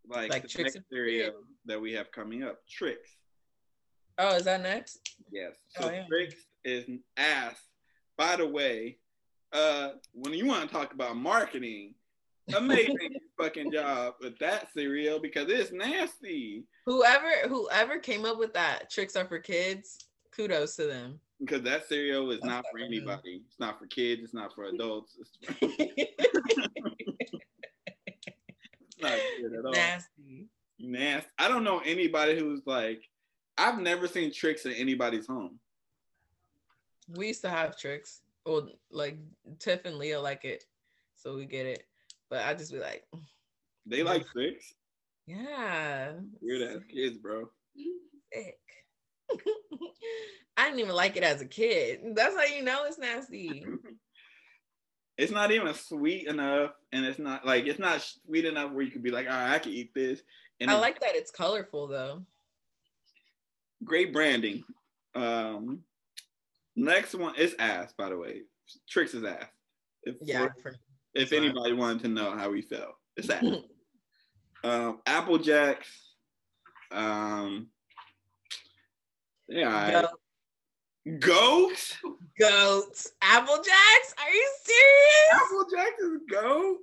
Like, 0.07 0.31
like 0.31 0.49
the 0.49 0.63
next 0.63 0.79
cereal 0.89 1.33
that 1.65 1.81
we 1.81 1.93
have 1.95 2.13
coming 2.13 2.45
up, 2.45 2.61
Trix. 2.69 3.17
Oh, 4.19 4.37
is 4.37 4.45
that 4.45 4.63
next? 4.63 5.01
Yes. 5.31 5.55
So 5.69 5.89
oh, 5.89 5.93
yeah. 5.93 6.07
Trix 6.07 6.35
is 6.65 6.89
ass. 7.17 7.57
By 8.17 8.37
the 8.37 8.47
way, 8.47 8.99
uh, 9.53 9.91
when 10.13 10.33
you 10.35 10.47
want 10.47 10.69
to 10.69 10.75
talk 10.75 10.93
about 10.93 11.17
marketing, 11.17 11.95
amazing 12.57 13.17
fucking 13.41 13.73
job 13.73 14.15
with 14.21 14.39
that 14.39 14.69
cereal 14.73 15.19
because 15.19 15.49
it's 15.49 15.73
nasty. 15.73 16.65
Whoever 16.87 17.49
whoever 17.49 17.99
came 17.99 18.25
up 18.25 18.39
with 18.39 18.55
that 18.55 18.91
tricks 18.91 19.17
are 19.17 19.27
for 19.27 19.39
kids, 19.39 20.07
kudos 20.35 20.77
to 20.77 20.85
them. 20.87 21.21
Because 21.41 21.63
that 21.63 21.89
cereal 21.89 22.31
is 22.31 22.41
That's 22.41 22.49
not 22.49 22.65
for 22.71 22.79
anybody. 22.79 23.43
It's 23.47 23.59
not 23.59 23.79
for 23.79 23.87
kids. 23.87 24.23
It's 24.23 24.35
not 24.35 24.55
for 24.55 24.65
adults. 24.65 25.19
It's, 25.19 25.61
not 29.01 29.19
good 29.41 29.53
at 29.59 29.65
all. 29.65 29.73
Nasty. 29.73 30.47
Nasty. 30.79 31.29
I 31.39 31.49
don't 31.49 31.65
know 31.65 31.81
anybody 31.85 32.39
who's 32.39 32.63
like. 32.67 33.03
I've 33.57 33.79
never 33.79 34.09
seen 34.09 34.33
tricks 34.33 34.67
in 34.67 34.73
anybody's 34.73 35.27
home. 35.27 35.59
We 37.09 37.29
used 37.29 37.43
to 37.43 37.51
have 37.51 37.79
tricks. 37.79 38.23
well, 38.47 38.69
like 38.91 39.19
Tiff 39.59 39.85
and 39.85 39.97
Leo 39.97 40.21
like 40.21 40.45
it, 40.45 40.65
so 41.15 41.37
we 41.37 41.45
get 41.45 41.67
it. 41.67 41.85
But 42.31 42.45
I 42.45 42.55
just 42.55 42.73
be 42.73 42.79
like, 42.79 43.05
they 43.87 44.03
like 44.03 44.27
tricks. 44.27 44.75
Yeah. 45.27 46.13
Weird 46.41 46.63
ass 46.63 46.83
kids, 46.89 47.19
bro. 47.19 47.51
Sick. 48.33 48.59
I 50.57 50.67
didn't 50.67 50.81
even 50.81 50.95
like 50.95 51.17
it 51.17 51.23
as 51.23 51.41
a 51.41 51.47
kid. 51.47 52.01
That's 52.15 52.37
how 52.37 52.45
you 52.45 52.63
know 52.63 52.85
it's 52.85 52.99
nasty. 52.99 53.65
it's 55.19 55.33
not 55.33 55.51
even 55.51 55.75
sweet 55.75 56.27
enough, 56.27 56.73
and 56.93 57.05
it's 57.05 57.19
not 57.19 57.47
like 57.47 57.67
it's 57.67 57.79
not 57.79 58.01
sweet 58.03 58.45
enough 58.45 58.73
where 58.73 58.85
you 58.85 58.91
could 58.91 59.03
be 59.03 59.11
like, 59.11 59.27
all 59.27 59.33
right, 59.33 59.55
I 59.55 59.59
can 59.59 59.73
eat 59.73 59.95
this. 59.95 60.23
And 60.61 60.71
I 60.71 60.79
like 60.79 61.01
that 61.01 61.17
it's 61.17 61.31
colorful 61.31 61.89
though. 61.89 62.23
Great 63.85 64.13
branding. 64.13 64.65
Um, 65.15 65.85
Next 66.77 67.15
one 67.15 67.37
is 67.37 67.55
ass, 67.59 67.95
by 67.97 68.09
the 68.09 68.19
way. 68.19 68.43
Trix 68.89 69.15
is 69.15 69.25
ass. 69.25 69.47
If, 70.03 70.17
yeah. 70.21 70.49
For, 70.63 70.75
if 71.15 71.33
anybody 71.33 71.73
wanted 71.73 72.03
to 72.03 72.09
know 72.09 72.37
how 72.37 72.51
we 72.51 72.63
felt, 72.63 72.97
it's 73.17 73.31
ass. 73.31 73.45
um, 74.65 75.01
Apple 75.07 75.39
Jacks. 75.39 75.89
Um, 76.91 77.69
yeah. 79.49 80.03
Goat. 80.03 80.11
Goat. 81.21 81.99
Goat. 82.41 83.07
Apple 83.23 83.57
Jacks. 83.57 84.15
Are 84.19 84.31
you 84.31 84.53
serious? 84.65 85.35
Apple 85.35 85.67
Jacks 85.77 86.03
is 86.03 86.19
goat. 86.29 86.79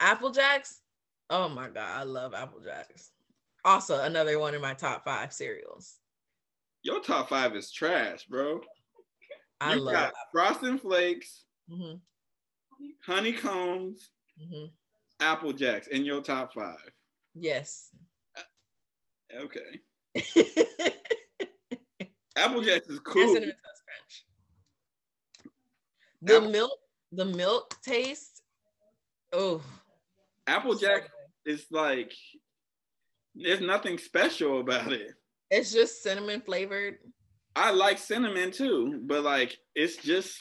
Apple 0.00 0.30
Jacks. 0.30 0.80
Oh 1.28 1.48
my 1.48 1.68
god, 1.68 2.00
I 2.00 2.02
love 2.04 2.32
Apple 2.32 2.60
Jacks. 2.60 3.10
Also, 3.64 4.02
another 4.02 4.38
one 4.38 4.54
in 4.54 4.62
my 4.62 4.72
top 4.72 5.04
five 5.04 5.32
cereals. 5.32 5.99
Your 6.82 7.00
top 7.00 7.28
five 7.28 7.54
is 7.54 7.70
trash, 7.70 8.24
bro. 8.24 8.60
I 9.60 9.74
you 9.74 9.80
love 9.80 9.94
got 9.94 10.12
frosting 10.32 10.78
flakes, 10.78 11.44
mm-hmm. 11.70 11.96
honeycombs, 13.04 14.10
mm-hmm. 14.40 14.66
apple 15.20 15.52
jacks 15.52 15.88
in 15.88 16.04
your 16.04 16.22
top 16.22 16.54
five. 16.54 16.90
Yes. 17.34 17.90
Okay. 19.34 19.80
apple 22.36 22.62
jacks 22.62 22.88
is 22.88 23.00
cool. 23.00 23.36
The 26.22 26.36
apple. 26.36 26.50
milk, 26.50 26.78
the 27.12 27.24
milk 27.26 27.76
taste. 27.82 28.42
Oh. 29.32 29.62
Apple 30.46 30.74
jack 30.74 31.10
is 31.44 31.66
like 31.70 32.12
there's 33.34 33.60
nothing 33.60 33.98
special 33.98 34.60
about 34.60 34.92
it. 34.92 35.14
It's 35.50 35.72
just 35.72 36.02
cinnamon 36.02 36.40
flavored. 36.40 36.98
I 37.56 37.72
like 37.72 37.98
cinnamon 37.98 38.52
too, 38.52 39.00
but 39.04 39.24
like 39.24 39.58
it's 39.74 39.96
just 39.96 40.40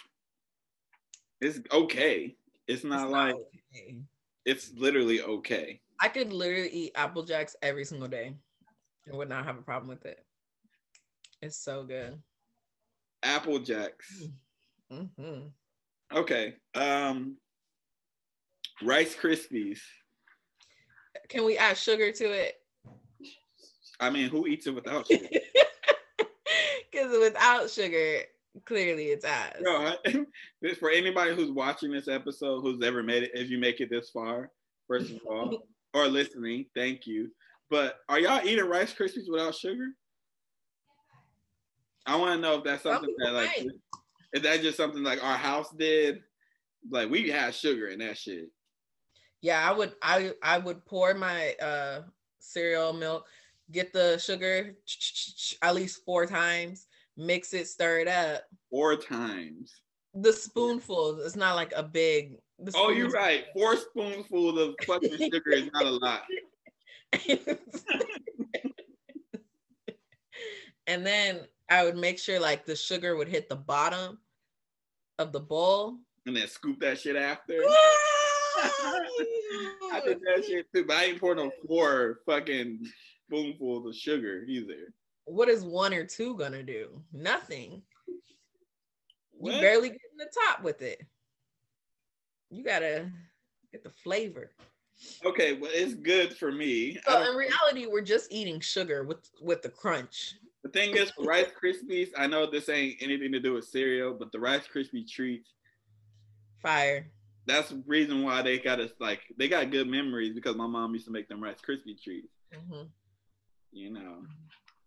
it's 1.42 1.60
okay. 1.72 2.36
It's 2.68 2.84
not 2.84 3.04
it's 3.04 3.12
like 3.12 3.36
not 3.36 3.42
okay. 3.76 3.98
it's 4.46 4.72
literally 4.76 5.22
okay. 5.22 5.82
I 6.00 6.08
could 6.08 6.32
literally 6.32 6.70
eat 6.70 6.92
Apple 6.96 7.24
Jacks 7.24 7.56
every 7.62 7.84
single 7.86 8.08
day 8.08 8.36
and 9.08 9.18
would 9.18 9.30
not 9.30 9.46
have 9.46 9.58
a 9.58 9.64
problem 9.64 9.90
with 9.90 10.06
it. 10.06 10.24
It's 11.42 11.58
so 11.58 11.84
good. 11.84 12.20
Apple 13.24 13.60
Jacks. 13.60 14.24
Mm-hmm. 14.92 15.48
Okay. 16.16 16.56
Um 16.76 17.38
Rice 18.82 19.16
Krispies. 19.16 19.80
Can 21.28 21.46
we 21.46 21.58
add 21.58 21.78
sugar 21.78 22.12
to 22.12 22.26
it? 22.32 22.59
I 24.00 24.10
mean, 24.10 24.30
who 24.30 24.48
eats 24.48 24.68
it 24.68 24.76
without 24.76 25.08
sugar? 25.08 25.28
Because 26.92 27.18
without 27.20 27.70
sugar, 27.70 28.22
clearly 28.66 29.06
it's 29.06 29.26
ass. 29.26 29.56
No, 29.62 29.96
for 30.80 30.90
anybody 30.90 31.36
who's 31.36 31.52
watching 31.52 31.92
this 31.92 32.08
episode, 32.08 32.62
who's 32.62 32.84
ever 32.84 33.04
made 33.04 33.24
it, 33.24 33.32
if 33.34 33.50
you 33.50 33.58
make 33.58 33.80
it 33.80 33.90
this 33.90 34.10
far, 34.10 34.52
first 34.88 35.12
of 35.12 35.20
all, 35.30 35.68
or 35.94 36.08
listening, 36.08 36.66
thank 36.76 37.06
you. 37.06 37.30
But 37.70 37.98
are 38.10 38.20
y'all 38.20 38.46
eating 38.46 38.66
Rice 38.66 38.94
Krispies 38.94 39.30
without 39.30 39.56
sugar? 39.56 39.90
I 42.06 42.16
want 42.16 42.36
to 42.36 42.42
know 42.42 42.58
if 42.58 42.64
that's 42.64 42.84
something 42.84 43.14
that 43.20 43.34
like, 43.34 43.50
right. 43.50 43.68
is 44.34 44.42
that 44.42 44.62
just 44.62 44.78
something 44.78 45.04
like 45.04 45.24
our 45.24 45.38
house 45.38 45.70
did? 45.78 46.22
Like 46.90 47.10
we 47.10 47.30
had 47.30 47.54
sugar 47.54 47.88
in 47.88 48.00
that 48.00 48.18
shit. 48.18 48.50
Yeah, 49.42 49.70
I 49.70 49.72
would. 49.72 49.94
I 50.02 50.34
I 50.42 50.58
would 50.58 50.86
pour 50.86 51.14
my 51.14 51.54
uh 51.62 52.02
cereal 52.40 52.94
milk 52.94 53.26
get 53.72 53.94
the 53.94 54.18
sugar 54.18 54.76
at 55.62 55.76
least 55.76 56.02
four 56.06 56.26
times 56.26 56.88
mix 57.20 57.54
it, 57.54 57.68
stir 57.68 58.00
it 58.00 58.08
up. 58.08 58.44
Four 58.72 58.96
times. 58.96 59.82
The 60.14 60.34
spoonful. 60.34 61.20
It's 61.22 61.36
not 61.36 61.56
like 61.56 61.74
a 61.76 61.84
big. 61.84 62.38
oh, 62.74 62.90
you're 62.90 63.12
right. 63.12 63.46
Four 63.54 63.76
spoonfuls 63.76 64.60
of 64.60 64.74
fucking 64.86 65.18
sugar 65.32 65.52
is 65.52 65.70
not 65.74 65.86
a 65.86 65.92
lot. 65.92 66.24
and 70.88 71.06
then 71.06 71.42
I 71.70 71.84
would 71.84 71.98
make 71.98 72.18
sure 72.18 72.40
like 72.40 72.66
the 72.66 72.76
sugar 72.76 73.16
would 73.16 73.28
hit 73.28 73.50
the 73.50 73.56
bottom 73.56 74.18
of 75.20 75.32
the 75.32 75.40
bowl. 75.40 75.98
And 76.26 76.36
then 76.36 76.48
scoop 76.48 76.80
that 76.80 77.00
shit 77.00 77.16
after. 77.16 77.62
I 79.92 80.02
did 80.04 80.20
that 80.22 80.44
shit 80.46 80.66
too, 80.74 80.86
but 80.86 80.98
I 80.98 81.06
ain't 81.06 81.20
pour 81.20 81.36
no 81.36 81.52
four 81.68 82.20
fucking 82.26 82.86
spoonfuls 83.30 83.86
of 83.86 83.96
sugar 83.96 84.44
either. 84.48 84.94
What 85.26 85.50
is 85.50 85.64
one 85.64 85.94
or 85.94 86.06
two 86.06 86.36
gonna 86.36 86.64
do? 86.64 87.02
Nothing. 87.14 87.84
What? 89.32 89.56
You 89.56 89.62
barely 89.62 89.90
get 89.90 90.02
in 90.12 90.18
the 90.18 90.32
top 90.48 90.64
with 90.64 90.82
it. 90.82 91.02
You 92.50 92.64
gotta 92.64 93.12
get 93.72 93.84
the 93.84 93.92
flavor. 94.04 94.52
Okay, 95.24 95.54
well, 95.54 95.72
it's 95.74 95.94
good 95.94 96.36
for 96.36 96.52
me. 96.52 96.98
So 97.08 97.32
in 97.32 97.38
reality, 97.38 97.86
we're 97.86 98.02
just 98.02 98.32
eating 98.32 98.60
sugar 98.60 99.04
with 99.04 99.30
with 99.42 99.62
the 99.62 99.70
crunch. 99.70 100.36
The 100.64 100.70
thing 100.70 100.96
is, 100.98 101.12
Rice 101.18 101.52
Krispies, 101.62 102.10
I 102.18 102.28
know 102.28 102.50
this 102.50 102.68
ain't 102.68 102.98
anything 103.02 103.32
to 103.32 103.40
do 103.40 103.54
with 103.54 103.66
cereal, 103.66 104.14
but 104.14 104.32
the 104.34 104.40
Rice 104.40 104.64
Krispie 104.74 105.10
treats, 105.10 105.54
fire. 106.62 107.08
That's 107.46 107.70
the 107.70 107.82
reason 107.88 108.24
why 108.24 108.42
they 108.42 108.60
got 108.60 108.82
us 108.82 108.92
like 109.00 109.22
they 109.38 109.48
got 109.48 109.72
good 109.72 109.88
memories 109.88 110.36
because 110.36 110.56
my 110.56 110.68
mom 110.68 110.94
used 110.94 111.06
to 111.06 111.12
make 111.12 111.30
them 111.30 111.42
Rice 111.42 111.62
Krispie 111.66 112.02
treats. 112.02 112.34
Mm-hmm. 112.54 112.88
You 113.72 113.92
know, 113.92 114.24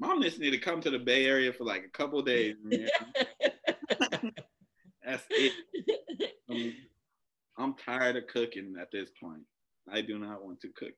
mom 0.00 0.22
just 0.22 0.38
need 0.38 0.50
to 0.50 0.58
come 0.58 0.80
to 0.80 0.90
the 0.90 0.98
Bay 0.98 1.26
Area 1.26 1.52
for 1.52 1.64
like 1.64 1.84
a 1.84 1.96
couple 1.96 2.20
days. 2.22 2.56
That's 5.04 5.24
it. 5.30 5.52
I'm, 6.50 6.74
I'm 7.58 7.74
tired 7.74 8.16
of 8.16 8.26
cooking 8.26 8.74
at 8.80 8.90
this 8.92 9.10
point. 9.20 9.42
I 9.90 10.00
do 10.00 10.18
not 10.18 10.44
want 10.44 10.60
to 10.60 10.68
cook. 10.68 10.94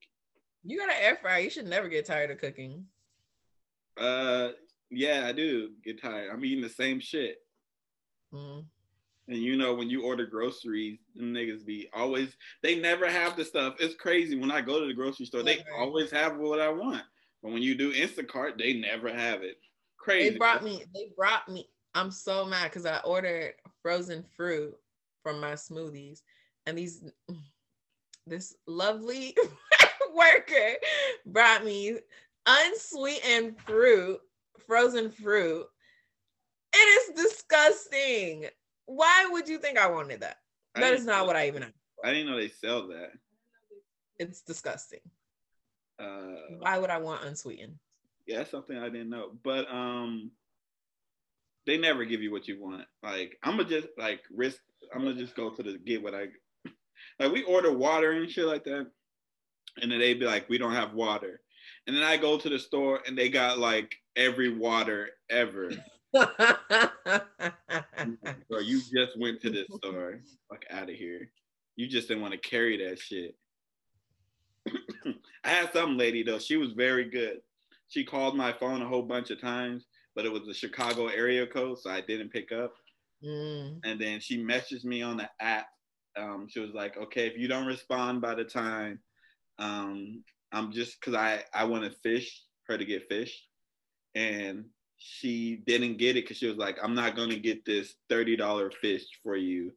You 0.63 0.79
got 0.79 0.89
an 0.89 0.97
air 1.01 1.17
fryer. 1.21 1.41
You 1.41 1.51
should 1.51 1.67
never 1.67 1.89
get 1.89 2.07
tired 2.07 2.31
of 2.31 2.39
cooking. 2.39 2.85
Uh, 3.99 4.51
yeah, 4.91 5.27
I 5.27 5.33
do 5.33 5.71
get 5.85 6.01
tired. 6.01 6.31
I'm 6.33 6.45
eating 6.45 6.63
the 6.63 6.69
same 6.69 7.01
shit. 7.01 7.37
Mm. 8.33 8.65
And 9.29 9.39
you 9.39 9.57
know, 9.57 9.75
when 9.75 9.89
you 9.89 10.05
order 10.05 10.27
groceries, 10.27 10.99
them 11.15 11.33
niggas 11.33 11.65
be 11.65 11.89
always, 11.95 12.37
they 12.63 12.79
never 12.79 13.09
have 13.09 13.37
the 13.37 13.45
stuff. 13.45 13.77
It's 13.81 13.95
crazy. 13.95 14.39
When 14.39 14.51
I 14.51 14.61
go 14.61 14.81
to 14.81 14.87
the 14.87 14.95
grocery 14.95 15.27
store, 15.27 15.43
they 15.43 15.65
always 15.79 16.11
have 16.11 16.37
what 16.37 16.61
I 16.61 16.69
want. 16.69 17.03
But 17.45 17.53
when 17.53 17.63
you 17.63 17.75
do 17.75 17.93
Instacart, 17.93 18.57
they 18.59 18.73
never 18.73 19.13
have 19.13 19.43
it. 19.43 19.59
Crazy. 19.99 20.31
They 20.31 20.39
brought 20.39 20.65
me, 20.65 20.83
they 20.95 21.11
brought 21.15 21.47
me, 21.47 21.69
I'm 21.95 22.11
so 22.11 22.47
mad 22.47 22.71
because 22.71 22.87
I 22.87 23.01
ordered 23.05 23.53
frozen 23.83 24.25
fruit 24.35 24.75
from 25.23 25.43
my 25.43 25.53
smoothies. 25.53 26.23
And 26.65 26.77
these, 26.77 27.05
this 28.27 28.57
lovely 28.67 29.37
worker 30.15 30.77
brought 31.27 31.67
me 31.67 31.99
unsweetened 32.47 33.61
fruit, 33.61 34.21
frozen 34.67 35.11
fruit. 35.11 35.67
It 36.73 36.79
is 36.79 37.23
disgusting. 37.25 38.47
Why 38.87 39.29
would 39.31 39.49
you 39.49 39.59
think 39.59 39.77
I 39.79 39.87
wanted 39.87 40.21
that? 40.23 40.39
That 40.77 40.95
is 40.95 41.05
not 41.05 41.27
what 41.27 41.37
I 41.37 41.47
even. 41.49 41.67
I 42.03 42.11
didn't 42.11 42.31
know 42.31 42.37
they 42.39 42.49
sell 42.49 42.89
that. 42.89 43.11
It's 44.19 44.41
disgusting. 44.41 45.01
Uh, 45.99 46.57
Why 46.59 46.79
would 46.79 46.91
I 46.91 46.99
want 46.99 47.25
unsweetened? 47.25 47.79
Yeah, 48.27 48.39
that's 48.39 48.51
something 48.51 48.77
I 48.77 48.89
didn't 48.89 49.11
know. 49.11 49.33
But 49.43 49.69
um, 49.71 50.31
they 51.67 51.79
never 51.79 52.05
give 52.05 52.23
you 52.23 52.33
what 52.33 52.49
you 52.49 52.61
want. 52.61 52.85
Like 53.03 53.37
I'm 53.43 53.57
gonna 53.57 53.69
just 53.69 53.89
like 53.99 54.21
risk. 54.35 54.59
I'm 54.95 55.03
gonna 55.03 55.15
just 55.15 55.37
go 55.37 55.51
to 55.51 55.63
the 55.63 55.79
get 55.79 56.03
what 56.03 56.15
I 56.15 56.27
like. 57.19 57.33
We 57.33 57.43
order 57.45 57.73
water 57.73 58.13
and 58.13 58.31
shit 58.31 58.47
like 58.47 58.65
that, 58.65 58.87
and 59.81 59.93
then 59.93 59.99
they 59.99 60.15
be 60.15 60.27
like, 60.27 60.49
we 60.49 60.59
don't 60.59 60.73
have 60.75 60.95
water, 60.95 61.41
and 61.87 61.97
then 61.97 62.03
I 62.03 62.17
go 62.17 62.39
to 62.39 62.49
the 62.49 62.59
store 62.59 63.01
and 63.07 63.17
they 63.17 63.29
got 63.29 63.59
like 63.59 63.95
every 64.17 64.57
water 64.57 65.11
ever. 65.31 65.71
Bro, 66.15 66.29
you 68.63 68.81
just 68.81 69.19
went 69.19 69.41
to 69.43 69.51
this 69.51 69.67
store. 69.77 70.21
Fuck 70.49 70.65
out 70.71 70.89
of 70.89 70.95
here. 70.95 71.31
You 71.77 71.89
just 71.89 72.09
didn't 72.09 72.23
want 72.23 72.33
to 72.33 72.49
carry 72.49 72.89
that 72.89 72.99
shit. 72.99 73.37
I 75.45 75.49
had 75.49 75.73
some 75.73 75.97
lady 75.97 76.23
though. 76.23 76.39
She 76.39 76.57
was 76.57 76.73
very 76.73 77.05
good. 77.05 77.41
She 77.89 78.05
called 78.05 78.37
my 78.37 78.53
phone 78.53 78.83
a 78.83 78.89
whole 78.89 79.03
bunch 79.03 79.31
of 79.31 79.41
times, 79.41 79.87
but 80.15 80.25
it 80.25 80.33
was 80.33 80.47
the 80.47 80.55
Chicago 80.55 81.07
area 81.09 81.47
code, 81.47 81.79
so 81.79 81.91
I 81.91 82.01
didn't 82.01 82.33
pick 82.33 82.51
up. 82.53 82.75
Mm. 83.25 83.81
And 83.85 84.01
then 84.01 84.21
she 84.21 84.43
messaged 84.43 84.85
me 84.85 85.03
on 85.03 85.17
the 85.17 85.29
app. 85.41 85.67
Um, 86.17 86.47
she 86.49 86.61
was 86.61 86.71
like, 86.73 86.97
"Okay, 86.97 87.27
if 87.27 87.37
you 87.37 87.49
don't 87.49 87.67
respond 87.67 88.21
by 88.21 88.35
the 88.35 88.45
time, 88.45 89.01
um, 89.59 90.23
I'm 90.53 90.73
just 90.73 91.01
because 91.01 91.15
I 91.15 91.45
I 91.53 91.65
want 91.65 91.85
to 91.85 91.99
fish 91.99 92.43
her 92.69 92.79
to 92.79 92.85
get 92.85 93.09
fish, 93.09 93.47
and 94.15 94.65
she 94.97 95.63
didn't 95.67 95.99
get 95.99 96.17
it 96.17 96.25
because 96.25 96.39
she 96.39 96.47
was 96.47 96.57
like, 96.57 96.79
I'm 96.83 96.95
not 96.95 97.17
gonna 97.17 97.37
get 97.37 97.65
this 97.65 97.95
thirty 98.09 98.37
dollar 98.37 98.71
fish 98.71 99.05
for 99.23 99.37
you. 99.37 99.73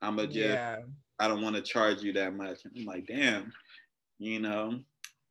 I'm 0.00 0.18
a 0.18 0.26
just 0.26 0.38
yeah. 0.38 0.78
I 1.18 1.28
don't 1.28 1.42
want 1.42 1.56
to 1.56 1.62
charge 1.62 2.02
you 2.02 2.12
that 2.14 2.34
much. 2.34 2.64
And 2.64 2.72
I'm 2.76 2.84
like, 2.84 3.06
damn, 3.06 3.52
you 4.24 4.40
know, 4.40 4.78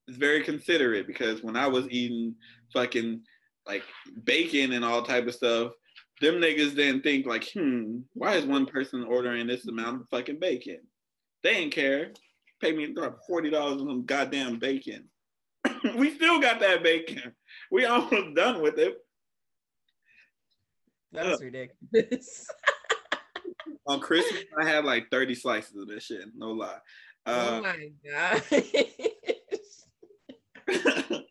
it's 0.08 0.18
very 0.18 0.44
considerate 0.44 1.08
because 1.08 1.44
when 1.44 1.56
I 1.56 1.68
was 1.68 1.88
eating 1.90 2.36
fucking 2.74 3.22
like 3.68 3.84
bacon 4.24 4.74
and 4.74 4.84
all 4.84 5.04
type 5.04 5.28
of 5.28 5.36
stuff, 5.36 5.74
them 6.20 6.36
niggas 6.36 6.76
didn't 6.76 7.02
think 7.02 7.26
like, 7.26 7.50
hmm, 7.52 8.00
why 8.14 8.36
is 8.36 8.46
one 8.46 8.66
person 8.66 9.04
ordering 9.04 9.48
this 9.48 9.68
amount 9.68 10.02
of 10.02 10.10
fucking 10.10 10.40
bacon? 10.40 10.80
They 11.44 11.54
didn't 11.54 11.74
care. 11.74 12.12
Pay 12.62 12.74
me 12.74 12.94
forty 13.28 13.50
dollars 13.50 13.82
on 13.82 13.88
some 13.88 14.06
goddamn 14.06 14.60
bacon. 14.60 15.10
we 15.96 16.14
still 16.16 16.40
got 16.40 16.60
that 16.60 16.84
bacon. 16.84 17.34
We 17.72 17.86
almost 17.86 18.36
done 18.36 18.62
with 18.62 18.78
it. 18.78 18.96
That's 21.12 21.42
ridiculous. 21.42 22.48
On 23.88 24.00
Christmas, 24.00 24.44
I 24.60 24.66
had 24.66 24.86
like 24.86 25.10
30 25.10 25.36
slices 25.36 25.76
of 25.76 25.88
this 25.88 26.06
shit. 26.06 26.24
No 26.36 26.52
lie. 26.52 26.78
Oh 27.26 27.58
uh, 27.58 27.62
my 27.62 27.92
god. 28.04 28.44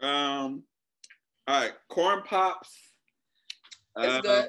um. 0.00 0.62
All 1.46 1.60
right, 1.60 1.72
corn 1.88 2.22
pops. 2.24 2.76
It's 3.96 4.06
uh, 4.06 4.20
good. 4.20 4.48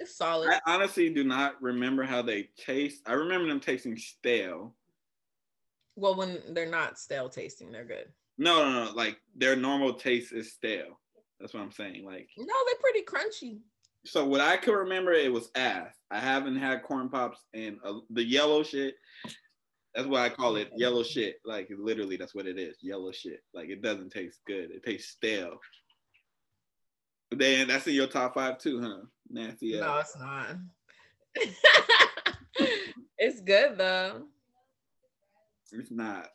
It's 0.00 0.16
solid. 0.16 0.50
I 0.50 0.60
honestly 0.66 1.10
do 1.10 1.24
not 1.24 1.60
remember 1.62 2.04
how 2.04 2.22
they 2.22 2.48
taste. 2.56 3.02
I 3.06 3.12
remember 3.12 3.48
them 3.48 3.60
tasting 3.60 3.96
stale. 3.96 4.74
Well, 5.94 6.14
when 6.14 6.40
they're 6.50 6.70
not 6.70 6.98
stale 6.98 7.28
tasting, 7.28 7.70
they're 7.70 7.84
good. 7.84 8.06
No, 8.38 8.64
no, 8.64 8.86
no. 8.86 8.92
Like 8.92 9.18
their 9.36 9.56
normal 9.56 9.94
taste 9.94 10.32
is 10.32 10.52
stale. 10.52 10.98
That's 11.38 11.54
what 11.54 11.62
I'm 11.62 11.72
saying. 11.72 12.04
Like 12.04 12.28
no, 12.38 12.54
they're 12.66 12.80
pretty 12.80 13.04
crunchy. 13.04 13.58
So 14.04 14.24
what 14.24 14.40
I 14.40 14.56
could 14.56 14.74
remember, 14.74 15.12
it 15.12 15.32
was 15.32 15.50
ass. 15.54 15.94
I 16.12 16.20
haven't 16.20 16.56
had 16.56 16.82
corn 16.82 17.08
pops 17.08 17.40
and 17.54 17.78
uh, 17.84 17.94
the 18.10 18.22
yellow 18.22 18.62
shit. 18.62 18.94
That's 19.94 20.06
why 20.06 20.26
I 20.26 20.28
call 20.28 20.56
it, 20.56 20.70
yellow 20.76 21.02
shit. 21.02 21.36
Like 21.44 21.68
literally, 21.76 22.16
that's 22.16 22.34
what 22.34 22.46
it 22.46 22.58
is, 22.58 22.76
yellow 22.82 23.12
shit. 23.12 23.42
Like 23.54 23.70
it 23.70 23.82
doesn't 23.82 24.10
taste 24.10 24.40
good. 24.46 24.70
It 24.70 24.84
tastes 24.84 25.12
stale. 25.12 25.58
Then 27.30 27.68
that's 27.68 27.86
in 27.86 27.94
your 27.94 28.06
top 28.06 28.34
five 28.34 28.58
too, 28.58 28.80
huh? 28.80 29.06
Nasty. 29.30 29.80
No, 29.80 29.98
it's 29.98 30.16
not. 30.18 30.56
it's 33.18 33.40
good 33.40 33.78
though. 33.78 34.24
It's 35.72 35.90
not. 35.90 36.28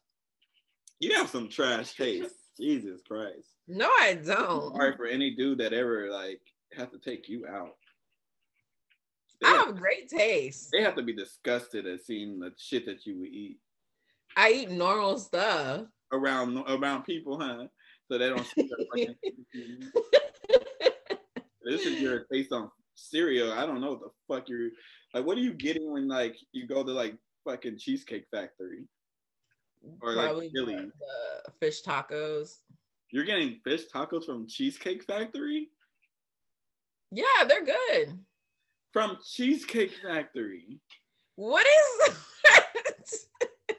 You 0.99 1.13
have 1.13 1.29
some 1.29 1.49
trash 1.49 1.95
taste. 1.95 2.33
Jesus 2.59 3.01
Christ. 3.07 3.49
No, 3.67 3.85
I 3.85 4.15
don't. 4.15 4.75
Sorry 4.75 4.95
for 4.95 5.05
any 5.05 5.35
dude 5.35 5.59
that 5.59 5.73
ever 5.73 6.09
like 6.09 6.41
have 6.75 6.89
to 6.91 6.97
take 6.97 7.29
you 7.29 7.45
out. 7.45 7.75
They 9.41 9.47
I 9.47 9.52
have, 9.52 9.67
have 9.67 9.76
great 9.78 10.10
taste. 10.10 10.69
They 10.71 10.82
have 10.82 10.95
to 10.95 11.04
be 11.04 11.13
disgusted 11.13 11.86
at 11.86 12.04
seeing 12.04 12.39
the 12.39 12.52
shit 12.58 12.86
that 12.86 13.06
you 13.06 13.19
would 13.19 13.30
eat. 13.30 13.60
I 14.36 14.52
eat 14.52 14.71
normal 14.71 15.17
stuff 15.17 15.86
around 16.12 16.58
around 16.67 17.04
people, 17.04 17.39
huh? 17.39 17.67
So 18.10 18.17
they 18.17 18.30
don't 18.30 18.45
see 18.45 18.69
This 21.63 21.86
is 21.86 22.00
your 22.00 22.23
taste 22.32 22.54
on 22.54 22.71
cereal. 22.95 23.52
I 23.52 23.65
don't 23.65 23.82
know 23.82 23.91
what 23.91 24.00
the 24.00 24.10
fuck 24.28 24.47
you're 24.47 24.69
like. 25.13 25.26
What 25.26 25.38
are 25.38 25.41
you 25.41 25.54
getting 25.54 25.91
when 25.91 26.08
like 26.08 26.38
you 26.54 26.65
go 26.65 26.84
to 26.84 26.91
like 26.91 27.17
fucking 27.45 27.78
Cheesecake 27.78 28.26
Factory? 28.32 28.88
or 30.02 30.13
Probably 30.13 30.52
like 30.56 30.78
The 31.45 31.52
fish 31.60 31.84
tacos. 31.84 32.60
You're 33.12 33.26
getting 33.26 33.60
fish 33.63 33.84
tacos 33.93 34.26
from 34.26 34.47
Cheesecake 34.47 35.04
Factory? 35.04 35.69
Yeah, 37.12 37.45
they're 37.47 37.65
good. 37.65 38.19
From 38.93 39.17
Cheesecake 39.26 39.93
Factory. 40.04 40.80
What 41.36 41.65
is 41.65 42.15
that? 42.43 42.65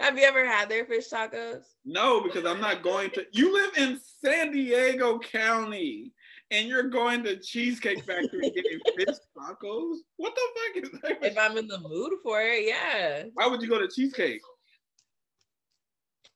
Have 0.00 0.18
you 0.18 0.24
ever 0.24 0.46
had 0.46 0.68
their 0.68 0.84
fish 0.84 1.08
tacos? 1.08 1.62
No, 1.84 2.20
because 2.20 2.44
I'm 2.44 2.60
not 2.60 2.82
going 2.82 3.10
to. 3.10 3.24
You 3.32 3.52
live 3.52 3.76
in 3.76 4.00
San 4.24 4.52
Diego 4.52 5.18
County 5.18 6.12
and 6.50 6.68
you're 6.68 6.88
going 6.88 7.24
to 7.24 7.38
Cheesecake 7.38 8.04
Factory 8.04 8.50
getting 8.50 8.80
fish 8.96 9.16
tacos? 9.36 9.96
What 10.16 10.34
the 10.34 10.42
fuck 10.54 10.84
is 10.84 11.00
that? 11.02 11.24
If 11.24 11.38
I'm 11.38 11.56
in 11.56 11.66
the 11.66 11.78
mood 11.78 12.12
for 12.22 12.40
it, 12.42 12.66
yeah. 12.66 13.24
Why 13.34 13.46
would 13.46 13.62
you 13.62 13.68
go 13.68 13.78
to 13.78 13.88
Cheesecake? 13.88 14.40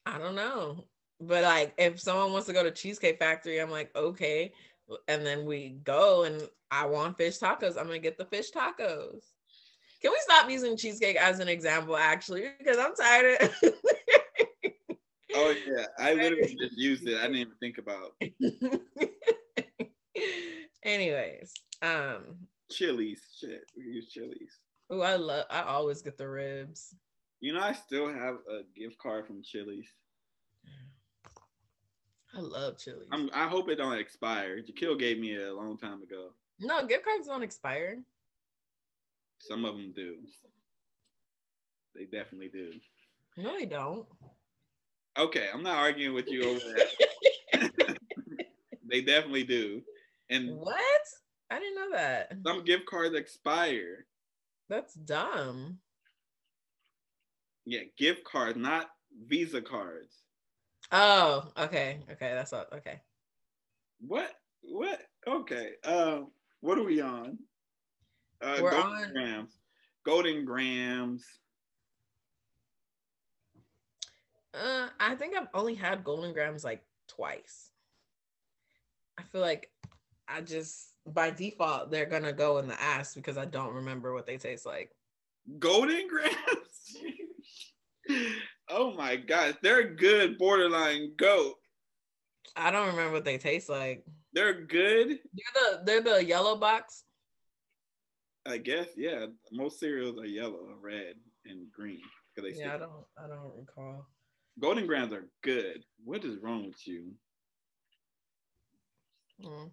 I 0.07 0.19
don't 0.19 0.37
know. 0.37 0.85
But 1.21 1.45
like 1.45 1.75
if 1.79 2.01
someone 2.01 2.33
wants 2.33 2.47
to 2.47 2.53
go 2.53 2.63
to 2.63 2.71
Cheesecake 2.71 3.19
Factory, 3.19 3.61
I'm 3.61 3.71
like, 3.71 3.95
okay. 3.95 4.53
And 5.09 5.25
then 5.27 5.47
we 5.47 5.79
go 5.85 6.25
and 6.25 6.43
I 6.71 6.87
want 6.87 7.17
fish 7.17 7.39
tacos. 7.39 7.77
I'm 7.79 7.87
gonna 7.87 7.99
get 7.99 8.19
the 8.19 8.25
fish 8.25 8.51
tacos. 8.53 9.23
Can 10.03 10.13
we 10.13 10.19
stop 10.21 10.51
using 10.51 10.77
cheesecake 10.77 11.17
as 11.17 11.41
an 11.41 11.49
example 11.49 11.97
actually? 11.97 12.45
Because 12.59 12.79
I'm 12.79 12.95
tired 12.95 13.41
of 13.43 13.55
Oh 15.35 15.55
yeah. 15.67 15.87
I 15.99 16.15
literally 16.15 16.57
just 16.59 16.79
used 16.79 17.07
it. 17.07 17.19
I 17.19 17.23
didn't 17.23 17.37
even 17.37 17.53
think 17.61 17.79
about 17.79 18.15
Anyways, 20.83 21.53
um 21.83 22.47
Chili's. 22.71 23.23
Shit. 23.39 23.65
We 23.77 23.85
use 23.85 24.09
Chili's. 24.09 24.61
Oh, 24.91 25.01
I 25.01 25.17
love 25.17 25.47
I 25.51 25.63
always 25.63 26.03
get 26.03 26.17
the 26.17 26.29
ribs. 26.29 26.95
You 27.41 27.53
know, 27.53 27.61
I 27.61 27.73
still 27.73 28.09
have 28.09 28.37
a 28.51 28.63
gift 28.75 28.99
card 28.99 29.27
from 29.27 29.43
Chili's. 29.43 29.89
I 32.37 32.41
love 32.41 32.77
Chili's. 32.77 33.09
I'm, 33.13 33.31
I 33.33 33.47
hope 33.49 33.69
it 33.71 33.77
don't 33.77 33.99
expire. 33.99 34.61
Jaquil 34.61 34.99
gave 34.99 35.19
me 35.19 35.33
it 35.33 35.49
a 35.49 35.55
long 35.55 35.79
time 35.79 36.03
ago. 36.03 36.29
No, 36.61 36.87
gift 36.87 37.05
cards 37.05 37.27
don't 37.27 37.43
expire. 37.43 37.99
Some 39.39 39.65
of 39.65 39.75
them 39.75 39.93
do. 39.95 40.17
They 41.95 42.05
definitely 42.05 42.49
do. 42.49 42.73
No, 43.39 43.59
they 43.59 43.67
don't. 43.67 44.07
Okay, 45.19 45.49
I'm 45.53 45.63
not 45.63 45.77
arguing 45.77 46.15
with 46.15 46.29
you 46.29 46.45
over 46.45 46.61
that. 46.61 47.99
they 48.91 49.01
definitely 49.01 49.45
do. 49.45 49.81
And 50.29 50.57
what? 50.57 50.77
I 51.51 51.59
didn't 51.59 51.77
know 51.77 51.97
that. 51.97 52.33
Some 52.47 52.65
gift 52.65 52.87
cards 52.87 53.15
expire. 53.15 54.07
That's 54.69 54.95
dumb. 54.95 55.79
Yeah, 57.65 57.81
gift 57.97 58.25
cards, 58.25 58.59
not 58.59 58.91
Visa 59.27 59.63
cards. 59.63 60.26
Oh, 60.93 61.51
okay. 61.59 62.01
Okay, 62.11 62.33
that's 62.35 62.53
all. 62.53 62.65
Okay. 62.73 63.01
What? 64.01 64.31
What? 64.63 65.01
Okay. 65.27 65.73
Um, 65.85 66.31
what 66.61 66.79
are 66.79 66.85
we 66.85 67.01
on? 67.01 67.39
Uh, 68.41 68.59
We're 68.61 68.71
Golden 68.71 68.93
on- 68.93 69.13
Grams. 69.13 69.59
Golden 70.05 70.45
Grahams. 70.45 71.25
Uh, 74.55 74.89
I 75.01 75.15
think 75.17 75.37
I've 75.37 75.49
only 75.53 75.75
had 75.75 76.05
Golden 76.05 76.33
Grahams 76.33 76.65
like 76.65 76.83
twice. 77.09 77.71
I 79.19 79.23
feel 79.23 79.41
like 79.41 79.71
I 80.29 80.41
just 80.41 80.93
by 81.07 81.31
default 81.31 81.91
they're 81.91 82.07
gonna 82.07 82.33
go 82.33 82.59
in 82.59 82.67
the 82.69 82.81
ass 82.81 83.15
because 83.15 83.37
I 83.37 83.45
don't 83.45 83.75
remember 83.75 84.15
what 84.15 84.27
they 84.27 84.39
taste 84.39 84.65
like. 84.67 84.93
Golden 85.59 86.09
Grahams. 86.09 86.97
oh 88.71 88.93
my 88.95 89.17
god, 89.17 89.57
they're 89.63 89.95
good 89.95 90.39
borderline 90.39 91.13
goat. 91.17 91.55
I 92.55 92.71
don't 92.71 92.89
remember 92.89 93.13
what 93.13 93.25
they 93.25 93.39
taste 93.39 93.69
like. 93.69 94.05
They're 94.33 94.63
good. 94.63 95.09
They're 95.09 95.55
the 95.55 95.83
they're 95.85 96.03
the 96.03 96.25
yellow 96.25 96.57
box. 96.57 97.05
I 98.47 98.59
guess, 98.59 98.89
yeah. 98.97 99.27
Most 99.53 99.81
cereals 99.81 100.19
are 100.19 100.27
yellow, 100.27 100.69
red, 100.81 101.15
and 101.47 101.71
green. 101.73 102.01
they 102.37 102.53
Yeah, 102.53 102.75
I 102.75 102.79
don't 102.79 103.05
I 103.23 103.27
don't 103.29 103.53
recall. 103.57 104.07
Golden 104.61 104.87
Grahams 104.87 105.13
are 105.13 105.29
good. 105.43 105.85
What 106.05 106.25
is 106.25 106.39
wrong 106.43 106.67
with 106.67 106.87
you? 106.87 107.13
Mm. 109.43 109.71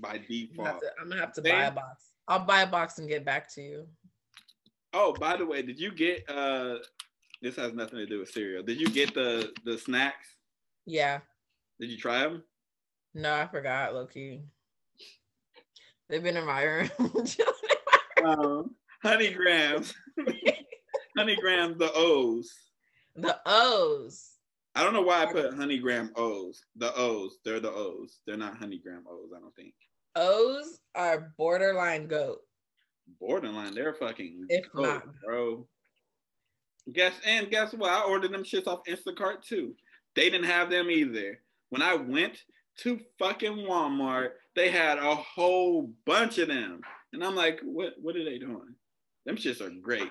By 0.00 0.14
I'm, 0.14 0.18
gonna 0.18 0.18
have 0.18 0.28
default. 0.28 0.80
to, 0.80 0.86
I'm 1.00 1.08
gonna 1.08 1.20
have 1.20 1.32
to 1.34 1.42
buy 1.42 1.64
a 1.64 1.70
box. 1.70 2.10
I'll 2.28 2.44
buy 2.44 2.62
a 2.62 2.66
box 2.66 2.98
and 2.98 3.08
get 3.08 3.24
back 3.24 3.52
to 3.54 3.62
you. 3.62 3.86
Oh, 4.92 5.14
by 5.18 5.36
the 5.36 5.46
way, 5.46 5.62
did 5.62 5.78
you 5.78 5.92
get 5.92 6.28
uh 6.28 6.76
this 7.44 7.56
has 7.56 7.74
nothing 7.74 7.98
to 7.98 8.06
do 8.06 8.20
with 8.20 8.30
cereal. 8.30 8.62
Did 8.62 8.80
you 8.80 8.88
get 8.88 9.14
the 9.14 9.52
the 9.64 9.76
snacks? 9.78 10.26
Yeah. 10.86 11.20
Did 11.78 11.90
you 11.90 11.98
try 11.98 12.20
them? 12.20 12.42
No, 13.14 13.32
I 13.34 13.46
forgot, 13.46 13.94
Loki. 13.94 14.42
They've 16.08 16.22
been 16.22 16.36
in 16.36 16.46
my 16.46 16.62
room. 16.64 16.90
Um, 18.24 18.70
honey 19.02 19.34
grahams. 19.34 19.92
honey 21.18 21.36
grahams, 21.36 21.76
the 21.76 21.90
O's. 21.94 22.50
the 23.14 23.38
O's. 23.44 24.30
I 24.74 24.82
don't 24.82 24.94
know 24.94 25.02
why 25.02 25.24
I 25.24 25.26
put 25.30 25.52
honey 25.52 25.76
graham 25.76 26.10
O's. 26.16 26.62
The 26.76 26.90
O's. 26.96 27.36
They're 27.44 27.60
the 27.60 27.70
O's. 27.70 28.20
They're 28.26 28.38
not 28.38 28.56
honey 28.56 28.78
graham 28.82 29.04
O's, 29.06 29.28
I 29.36 29.40
don't 29.40 29.54
think. 29.54 29.74
O's 30.16 30.80
are 30.94 31.34
borderline 31.36 32.06
goat. 32.06 32.38
Borderline, 33.20 33.74
they're 33.74 33.92
fucking 33.92 34.46
If 34.48 34.72
goat, 34.72 34.82
not. 34.82 35.04
bro. 35.22 35.68
Guess 36.92 37.14
and 37.24 37.50
guess 37.50 37.72
what? 37.72 37.90
I 37.90 38.02
ordered 38.02 38.32
them 38.32 38.44
shits 38.44 38.66
off 38.66 38.84
Instacart 38.88 39.42
too. 39.42 39.74
They 40.14 40.30
didn't 40.30 40.46
have 40.46 40.70
them 40.70 40.90
either. 40.90 41.40
When 41.70 41.82
I 41.82 41.94
went 41.94 42.42
to 42.78 43.00
fucking 43.18 43.52
Walmart, 43.56 44.30
they 44.54 44.70
had 44.70 44.98
a 44.98 45.14
whole 45.14 45.90
bunch 46.06 46.38
of 46.38 46.48
them. 46.48 46.80
And 47.12 47.24
I'm 47.24 47.34
like, 47.34 47.60
what 47.62 47.94
what 48.00 48.16
are 48.16 48.24
they 48.24 48.38
doing? 48.38 48.74
Them 49.24 49.36
shits 49.36 49.60
are 49.62 49.70
great. 49.70 50.10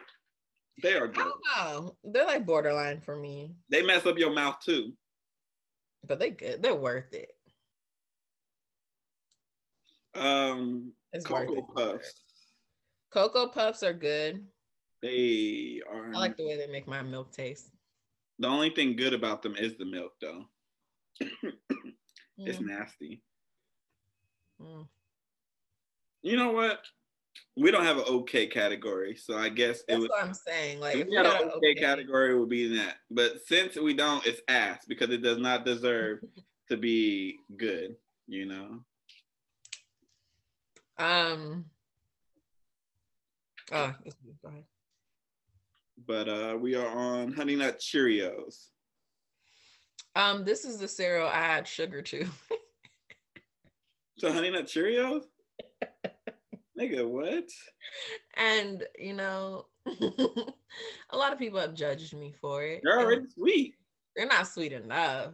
They 0.82 0.94
are 0.96 1.04
I 1.06 1.12
good. 1.12 1.16
don't 1.26 1.42
know. 1.56 1.96
They're 2.04 2.26
like 2.26 2.46
borderline 2.48 3.00
for 3.02 3.16
me, 3.16 3.56
They 3.70 3.84
mess 3.84 4.06
up 4.08 4.18
your 4.18 4.34
mouth 4.34 4.56
too. 4.66 4.94
but 6.08 6.18
they 6.20 6.32
good. 6.32 6.64
They're 6.64 6.74
worth 6.76 7.14
it. 7.14 7.30
Um 10.16 10.92
It's 11.12 11.30
worth 11.30 11.48
Cocoa 11.48 11.60
it. 11.60 11.76
Puffs. 11.76 12.14
Cocoa 13.12 13.48
Puffs 13.50 13.84
are 13.84 13.94
good. 13.94 14.44
They 15.04 15.82
are 15.92 16.08
I 16.16 16.18
like 16.18 16.38
the 16.38 16.46
way 16.48 16.56
they 16.58 16.66
make 16.68 16.88
my 16.88 17.02
milk 17.04 17.32
taste. 17.34 17.70
the 18.40 18.48
only 18.48 18.70
thing 18.70 18.96
good 18.96 19.14
about 19.14 19.42
them 19.44 19.56
is 19.58 19.76
the 19.78 19.86
milk 19.86 20.14
though. 20.22 20.46
It's 22.40 22.58
Mm, 22.58 22.66
nasty. 22.66 23.22
mm. 24.62 24.88
You 26.24 26.38
know 26.38 26.52
what? 26.52 26.80
We 27.58 27.70
don't 27.70 27.84
have 27.84 27.98
an 27.98 28.06
okay 28.08 28.48
category, 28.48 29.16
so 29.16 29.38
I 29.38 29.50
guess 29.50 29.82
it 29.82 29.86
That's 29.90 30.00
would. 30.00 30.10
what 30.10 30.24
I'm 30.24 30.34
saying. 30.34 30.80
Like, 30.80 30.96
If 30.96 31.08
we 31.10 31.16
had 31.16 31.26
an 31.28 31.50
a 31.50 31.52
okay 31.58 31.76
category, 31.76 32.32
it 32.34 32.40
would 32.40 32.50
be 32.50 32.76
that. 32.78 32.96
But 33.12 33.46
since 33.46 33.76
we 33.76 33.94
don't, 33.94 34.26
it's 34.26 34.42
ass 34.48 34.86
because 34.88 35.10
it 35.12 35.22
does 35.22 35.38
not 35.38 35.66
deserve 35.66 36.20
to 36.70 36.78
be 36.78 37.38
good. 37.58 37.98
You 38.28 38.46
know. 38.46 38.84
Um. 40.98 41.66
Oh. 43.72 43.94
Go 44.42 44.50
ahead. 44.50 44.64
But 46.06 46.28
uh, 46.28 46.58
we 46.60 46.76
are 46.76 46.88
on 46.88 47.34
Honey 47.34 47.56
Nut 47.56 47.80
Cheerios. 47.80 48.68
Um, 50.16 50.44
this 50.44 50.66
is 50.66 50.78
the 50.78 50.88
cereal 50.88 51.28
I 51.28 51.36
add 51.36 51.68
sugar 51.68 52.02
to. 52.02 52.28
So 54.20 54.32
Honey 54.32 54.52
Nut 54.52 54.66
Cheerios. 54.66 55.24
Nigga, 56.80 57.08
what? 57.08 57.50
and 58.36 58.84
you 58.98 59.14
know, 59.14 59.68
a 59.86 61.18
lot 61.18 61.34
of 61.34 61.40
people 61.40 61.60
have 61.60 61.74
judged 61.76 62.16
me 62.16 62.34
for 62.42 62.64
it. 62.64 62.82
They're 62.84 63.00
already 63.00 63.28
sweet. 63.34 63.76
they're 64.16 64.28
not 64.28 64.48
sweet 64.48 64.72
enough. 64.74 65.34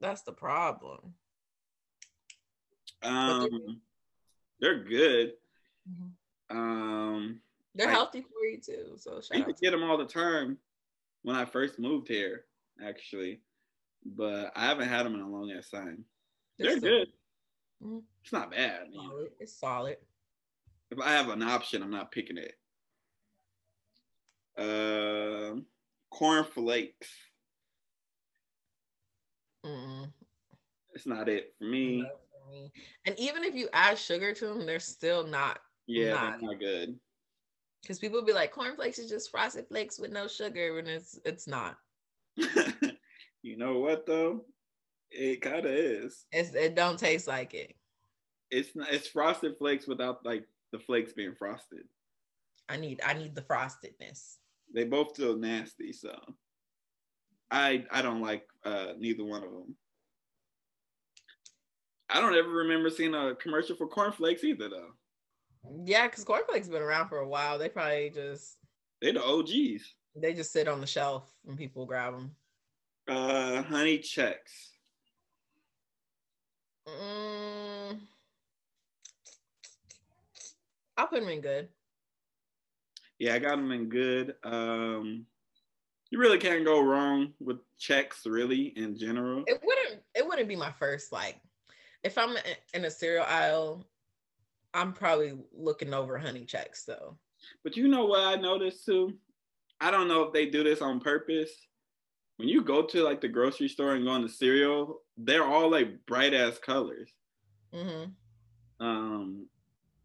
That's 0.00 0.22
the 0.22 0.32
problem. 0.32 1.14
Um, 3.02 3.80
they're 4.60 4.82
good. 4.84 5.32
Mhm. 5.88 6.10
Um, 6.50 7.40
They're 7.78 7.88
I- 7.88 7.92
healthy 7.92 8.20
for 8.22 8.44
you 8.44 8.58
too. 8.60 8.96
So 8.98 9.18
I 9.18 9.20
shout 9.38 9.46
used 9.48 9.58
to 9.60 9.64
get 9.64 9.70
them 9.70 9.84
all 9.84 9.96
the 9.96 10.04
time 10.04 10.58
when 11.22 11.36
I 11.36 11.44
first 11.44 11.78
moved 11.78 12.08
here, 12.08 12.44
actually. 12.84 13.40
But 14.04 14.52
I 14.56 14.66
haven't 14.66 14.88
had 14.88 15.06
them 15.06 15.14
in 15.14 15.20
a 15.20 15.28
long 15.28 15.50
ass 15.52 15.70
time. 15.70 16.04
They're 16.58 16.72
It's 16.72 16.80
good. 16.80 17.08
Mhm. 17.82 18.02
It's 18.24 18.32
not 18.32 18.50
bad. 18.50 18.88
solid. 18.92 19.32
It's 19.38 19.52
solid. 19.58 19.96
If 20.90 20.98
I 20.98 21.10
have 21.12 21.28
an 21.28 21.42
option, 21.42 21.82
I'm 21.82 21.90
not 21.90 22.10
picking 22.10 22.36
it. 22.38 22.58
Um, 24.56 25.66
corn 26.10 26.44
flakes. 26.44 27.08
Mm-mm. 29.64 30.12
It's 30.94 31.06
not 31.06 31.28
it 31.28 31.54
for 31.58 31.64
me. 31.64 32.02
No 32.02 32.08
for 32.32 32.50
me. 32.50 32.72
And 33.04 33.16
even 33.18 33.44
if 33.44 33.54
you 33.54 33.68
add 33.72 33.98
sugar 33.98 34.32
to 34.34 34.46
them, 34.46 34.66
they're 34.66 34.80
still 34.80 35.24
not. 35.24 35.60
Yeah, 35.86 36.14
Nah. 36.14 36.30
they're 36.30 36.40
not 36.40 36.58
good. 36.58 36.98
Because 37.82 37.98
people 37.98 38.22
be 38.22 38.32
like, 38.32 38.52
cornflakes 38.52 38.98
is 38.98 39.08
just 39.08 39.30
frosted 39.30 39.66
flakes 39.68 39.98
with 39.98 40.12
no 40.12 40.28
sugar, 40.28 40.78
and 40.78 40.88
it's 40.88 41.18
it's 41.24 41.46
not. 41.46 41.76
you 42.36 43.56
know 43.56 43.78
what 43.78 44.06
though? 44.06 44.44
It 45.10 45.40
kind 45.40 45.64
of 45.64 45.72
is. 45.72 46.26
It's 46.32 46.54
it 46.54 46.74
don't 46.74 46.98
taste 46.98 47.28
like 47.28 47.54
it. 47.54 47.74
It's 48.50 48.74
not. 48.74 48.92
It's 48.92 49.08
frosted 49.08 49.56
flakes 49.58 49.86
without 49.86 50.24
like 50.24 50.44
the 50.72 50.78
flakes 50.78 51.12
being 51.12 51.34
frosted. 51.34 51.84
I 52.68 52.76
need 52.76 53.00
I 53.04 53.14
need 53.14 53.34
the 53.34 53.42
frostedness. 53.42 54.36
They 54.74 54.84
both 54.84 55.16
feel 55.16 55.36
nasty, 55.36 55.92
so 55.92 56.14
I 57.50 57.84
I 57.90 58.02
don't 58.02 58.20
like 58.20 58.46
uh, 58.64 58.92
neither 58.98 59.24
one 59.24 59.44
of 59.44 59.50
them. 59.50 59.76
I 62.10 62.20
don't 62.20 62.34
ever 62.34 62.48
remember 62.48 62.90
seeing 62.90 63.14
a 63.14 63.34
commercial 63.34 63.76
for 63.76 63.86
cornflakes 63.86 64.44
either, 64.44 64.68
though. 64.68 64.92
Yeah, 65.84 66.06
because 66.06 66.24
cornflakes 66.24 66.68
been 66.68 66.82
around 66.82 67.08
for 67.08 67.18
a 67.18 67.28
while. 67.28 67.58
They 67.58 67.68
probably 67.68 68.10
just 68.14 68.56
they 69.00 69.12
the 69.12 69.24
OGs. 69.24 69.94
They 70.16 70.34
just 70.34 70.52
sit 70.52 70.68
on 70.68 70.80
the 70.80 70.86
shelf 70.86 71.30
and 71.46 71.56
people 71.56 71.86
grab 71.86 72.14
them. 72.14 72.32
Uh, 73.08 73.62
honey 73.62 73.98
Chex. 73.98 74.36
Mm, 76.86 77.98
I'll 80.96 81.06
put 81.06 81.20
them 81.20 81.28
in 81.28 81.40
good. 81.40 81.68
Yeah, 83.18 83.34
I 83.34 83.38
got 83.38 83.56
them 83.56 83.72
in 83.72 83.88
good. 83.88 84.34
Um, 84.44 85.26
you 86.10 86.18
really 86.18 86.38
can't 86.38 86.64
go 86.64 86.80
wrong 86.80 87.34
with 87.40 87.58
Chex, 87.78 88.24
really, 88.24 88.72
in 88.76 88.96
general. 88.96 89.44
It 89.46 89.60
wouldn't. 89.62 90.02
It 90.14 90.26
wouldn't 90.26 90.48
be 90.48 90.56
my 90.56 90.72
first 90.72 91.12
like. 91.12 91.40
If 92.02 92.16
I'm 92.16 92.36
in 92.74 92.84
a 92.84 92.90
cereal 92.90 93.24
aisle, 93.28 93.84
I'm 94.74 94.92
probably 94.92 95.34
looking 95.56 95.94
over 95.94 96.18
honey 96.18 96.44
Chex 96.44 96.84
though. 96.84 97.16
But 97.64 97.76
you 97.76 97.88
know 97.88 98.04
what 98.04 98.20
I 98.20 98.36
noticed 98.36 98.84
too? 98.84 99.14
I 99.80 99.90
don't 99.90 100.08
know 100.08 100.22
if 100.22 100.32
they 100.32 100.46
do 100.46 100.64
this 100.64 100.82
on 100.82 101.00
purpose. 101.00 101.50
When 102.36 102.48
you 102.48 102.62
go 102.62 102.82
to 102.82 103.02
like 103.02 103.20
the 103.20 103.28
grocery 103.28 103.68
store 103.68 103.94
and 103.94 104.04
go 104.04 104.10
on 104.10 104.22
the 104.22 104.28
cereal, 104.28 105.02
they're 105.16 105.44
all 105.44 105.70
like 105.70 106.04
bright 106.06 106.34
ass 106.34 106.58
colors. 106.58 107.10
Mm-hmm. 107.74 108.10
Um, 108.84 109.46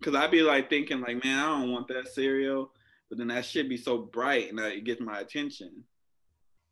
cause 0.01 0.15
I'd 0.15 0.31
be 0.31 0.41
like 0.41 0.69
thinking 0.69 1.01
like, 1.01 1.23
man, 1.23 1.39
I 1.39 1.45
don't 1.59 1.71
want 1.71 1.87
that 1.89 2.07
cereal, 2.07 2.71
but 3.09 3.17
then 3.17 3.27
that 3.27 3.45
should 3.45 3.69
be 3.69 3.77
so 3.77 3.97
bright 3.99 4.49
and 4.49 4.57
that 4.57 4.73
it 4.73 4.83
gets 4.83 5.01
my 5.01 5.19
attention. 5.19 5.83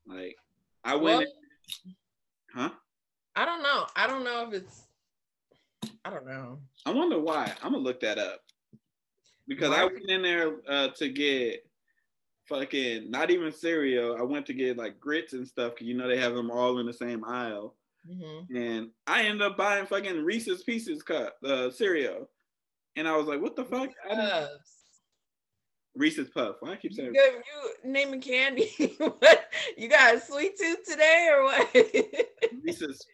Like, 0.07 0.37
I 0.83 0.95
went, 0.95 1.19
well, 1.19 1.93
huh? 2.55 2.69
I 3.35 3.45
don't 3.45 3.63
know. 3.63 3.85
I 3.95 4.07
don't 4.07 4.23
know 4.23 4.47
if 4.47 4.53
it's. 4.53 4.83
I 6.03 6.09
don't 6.09 6.25
know. 6.25 6.59
I 6.85 6.91
wonder 6.91 7.19
why. 7.19 7.53
I'm 7.61 7.73
gonna 7.73 7.83
look 7.83 7.99
that 8.01 8.17
up 8.17 8.41
because 9.47 9.71
I 9.71 9.85
went 9.85 10.09
in 10.09 10.21
there 10.21 10.53
uh, 10.67 10.89
to 10.97 11.09
get 11.09 11.65
fucking 12.47 13.09
not 13.09 13.31
even 13.31 13.51
cereal. 13.51 14.17
I 14.17 14.23
went 14.23 14.45
to 14.47 14.53
get 14.53 14.77
like 14.77 14.99
grits 14.99 15.33
and 15.33 15.47
stuff 15.47 15.73
because 15.73 15.87
you 15.87 15.95
know 15.95 16.07
they 16.07 16.17
have 16.17 16.33
them 16.33 16.51
all 16.51 16.79
in 16.79 16.85
the 16.85 16.93
same 16.93 17.23
aisle. 17.23 17.75
Mm-hmm. 18.09 18.55
And 18.55 18.89
I 19.05 19.23
ended 19.23 19.43
up 19.43 19.57
buying 19.57 19.85
fucking 19.85 20.23
Reese's 20.23 20.63
Pieces 20.63 21.03
cup 21.03 21.35
uh, 21.45 21.69
cereal, 21.69 22.29
and 22.95 23.07
I 23.07 23.15
was 23.15 23.27
like, 23.27 23.41
"What 23.41 23.55
the 23.55 23.65
fuck?" 23.65 23.89
I 24.09 24.47
Reese's 25.95 26.29
Puff. 26.29 26.55
Why 26.61 26.71
I 26.71 26.75
keep 26.77 26.93
saying 26.93 27.13
you, 27.13 27.21
you 27.21 27.91
naming 27.91 28.21
candy? 28.21 28.71
you 29.77 29.89
got 29.89 30.15
a 30.15 30.21
sweet 30.21 30.57
tooth 30.57 30.83
today 30.87 31.29
or 31.31 31.43
what? 31.43 31.69
Reese's 32.63 33.05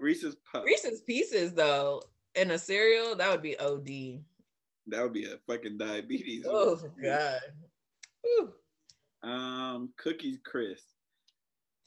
Reese's 0.00 0.36
Puff. 0.50 0.64
Reese's 0.64 1.00
Pieces 1.02 1.54
though 1.54 2.02
in 2.34 2.50
a 2.50 2.58
cereal 2.58 3.16
that 3.16 3.30
would 3.30 3.42
be 3.42 3.58
OD. 3.58 4.20
That 4.88 5.02
would 5.02 5.12
be 5.12 5.24
a 5.24 5.38
fucking 5.46 5.78
diabetes. 5.78 6.44
Oh 6.48 6.78
god. 7.02 7.40
Whew. 8.22 8.52
Um, 9.22 9.90
Cookies 9.96 10.38
Crisp. 10.44 10.84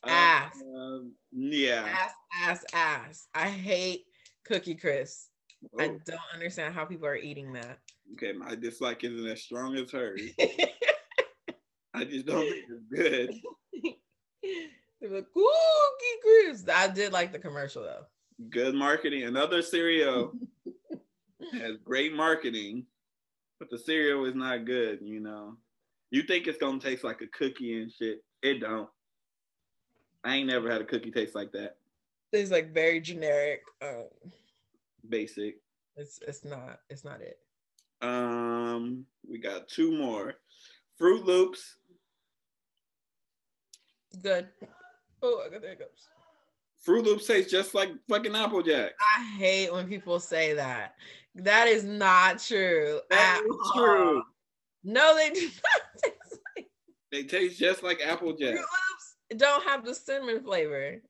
Ass. 0.05 0.53
Uh, 0.61 0.99
yeah. 1.31 1.85
Ass, 1.87 2.13
ass, 2.43 2.65
ass. 2.73 3.27
I 3.33 3.49
hate 3.49 4.05
Cookie 4.45 4.75
Crisp. 4.75 5.29
Whoa. 5.61 5.83
I 5.83 5.87
don't 6.05 6.19
understand 6.33 6.73
how 6.73 6.85
people 6.85 7.07
are 7.07 7.15
eating 7.15 7.53
that. 7.53 7.79
Okay, 8.13 8.31
my 8.31 8.55
dislike 8.55 9.03
isn't 9.03 9.27
as 9.27 9.41
strong 9.41 9.75
as 9.75 9.91
hers. 9.91 10.21
I 11.93 12.05
just 12.05 12.25
don't 12.25 12.47
think 12.49 12.65
it's 12.69 12.83
good. 12.89 13.29
Cookie 15.01 15.23
Crisp. 16.21 16.69
I 16.69 16.87
did 16.87 17.11
like 17.11 17.31
the 17.31 17.39
commercial 17.39 17.83
though. 17.83 18.05
Good 18.49 18.75
marketing. 18.75 19.23
Another 19.23 19.61
cereal 19.61 20.31
has 21.53 21.77
great 21.83 22.13
marketing, 22.13 22.85
but 23.59 23.69
the 23.69 23.77
cereal 23.77 24.25
is 24.25 24.35
not 24.35 24.65
good, 24.65 24.99
you 25.01 25.19
know. 25.19 25.57
You 26.11 26.21
think 26.23 26.47
it's 26.47 26.59
gonna 26.59 26.79
taste 26.79 27.03
like 27.03 27.21
a 27.21 27.27
cookie 27.27 27.81
and 27.81 27.91
shit. 27.91 28.23
It 28.43 28.61
don't. 28.61 28.89
I 30.23 30.35
ain't 30.35 30.47
never 30.49 30.69
had 30.69 30.81
a 30.81 30.85
cookie 30.85 31.11
taste 31.11 31.35
like 31.35 31.51
that. 31.53 31.77
It's 32.31 32.51
like 32.51 32.73
very 32.73 32.99
generic. 32.99 33.61
Um, 33.81 34.05
Basic. 35.09 35.57
It's 35.95 36.19
it's 36.27 36.45
not 36.45 36.81
it's 36.89 37.03
not 37.03 37.21
it. 37.21 37.39
Um, 38.01 39.05
we 39.27 39.39
got 39.39 39.67
two 39.67 39.97
more. 39.97 40.35
Froot 40.99 41.25
Loops. 41.25 41.77
Good. 44.21 44.47
Oh, 45.23 45.43
there 45.49 45.71
it 45.71 45.79
goes. 45.79 46.07
Froot 46.85 47.03
Loops 47.03 47.27
taste 47.27 47.49
just 47.49 47.73
like 47.73 47.89
fucking 48.07 48.35
Apple 48.35 48.63
Jack. 48.63 48.91
I 49.17 49.23
hate 49.37 49.73
when 49.73 49.87
people 49.87 50.19
say 50.19 50.53
that. 50.53 50.95
That 51.35 51.67
is 51.67 51.83
not 51.83 52.39
true. 52.39 52.99
That 53.09 53.41
is 53.47 53.71
true. 53.75 54.23
No, 54.83 55.15
they 55.15 55.29
do 55.31 55.41
not 55.47 55.81
taste 56.03 56.39
like. 56.55 56.67
They 57.11 57.23
taste 57.23 57.59
just 57.59 57.83
like 57.83 57.99
Apple 58.03 58.33
Jack. 58.33 58.55
Froot 58.55 58.59
Loops 58.59 59.15
don't 59.35 59.63
have 59.63 59.85
the 59.85 59.93
cinnamon 59.93 60.43
flavor. 60.43 61.01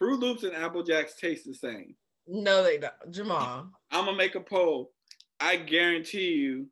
Froot 0.00 0.20
Loops 0.20 0.44
and 0.44 0.54
Apple 0.54 0.82
Jacks 0.82 1.14
taste 1.16 1.46
the 1.46 1.54
same. 1.54 1.94
No, 2.26 2.62
they 2.62 2.78
don't. 2.78 2.92
Jamal. 3.10 3.70
I'm 3.90 4.04
gonna 4.04 4.16
make 4.16 4.34
a 4.34 4.40
poll. 4.40 4.92
I 5.40 5.56
guarantee 5.56 6.32
you, 6.32 6.66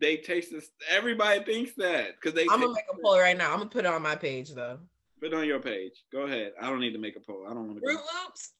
they 0.00 0.16
taste 0.16 0.50
this. 0.50 0.70
Everybody 0.88 1.44
thinks 1.44 1.72
that 1.76 2.14
because 2.14 2.34
they. 2.34 2.42
I'm 2.42 2.60
gonna 2.60 2.72
make 2.72 2.84
a 2.92 3.02
poll 3.02 3.18
right 3.18 3.36
now. 3.36 3.52
I'm 3.52 3.58
gonna 3.58 3.70
put 3.70 3.84
it 3.84 3.92
on 3.92 4.02
my 4.02 4.16
page 4.16 4.50
though. 4.50 4.78
Put 5.20 5.32
it 5.32 5.34
on 5.34 5.46
your 5.46 5.60
page. 5.60 6.04
Go 6.12 6.22
ahead. 6.22 6.52
I 6.60 6.68
don't 6.68 6.80
need 6.80 6.92
to 6.92 6.98
make 6.98 7.16
a 7.16 7.20
poll. 7.20 7.46
I 7.48 7.54
don't 7.54 7.68
want 7.68 7.80
to. 7.80 7.86
Froot 7.86 7.94
Loops, 7.94 8.52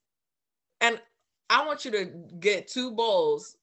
and 0.80 1.00
I 1.50 1.66
want 1.66 1.84
you 1.84 1.90
to 1.92 2.06
get 2.38 2.68
two 2.68 2.92
bowls 2.92 3.56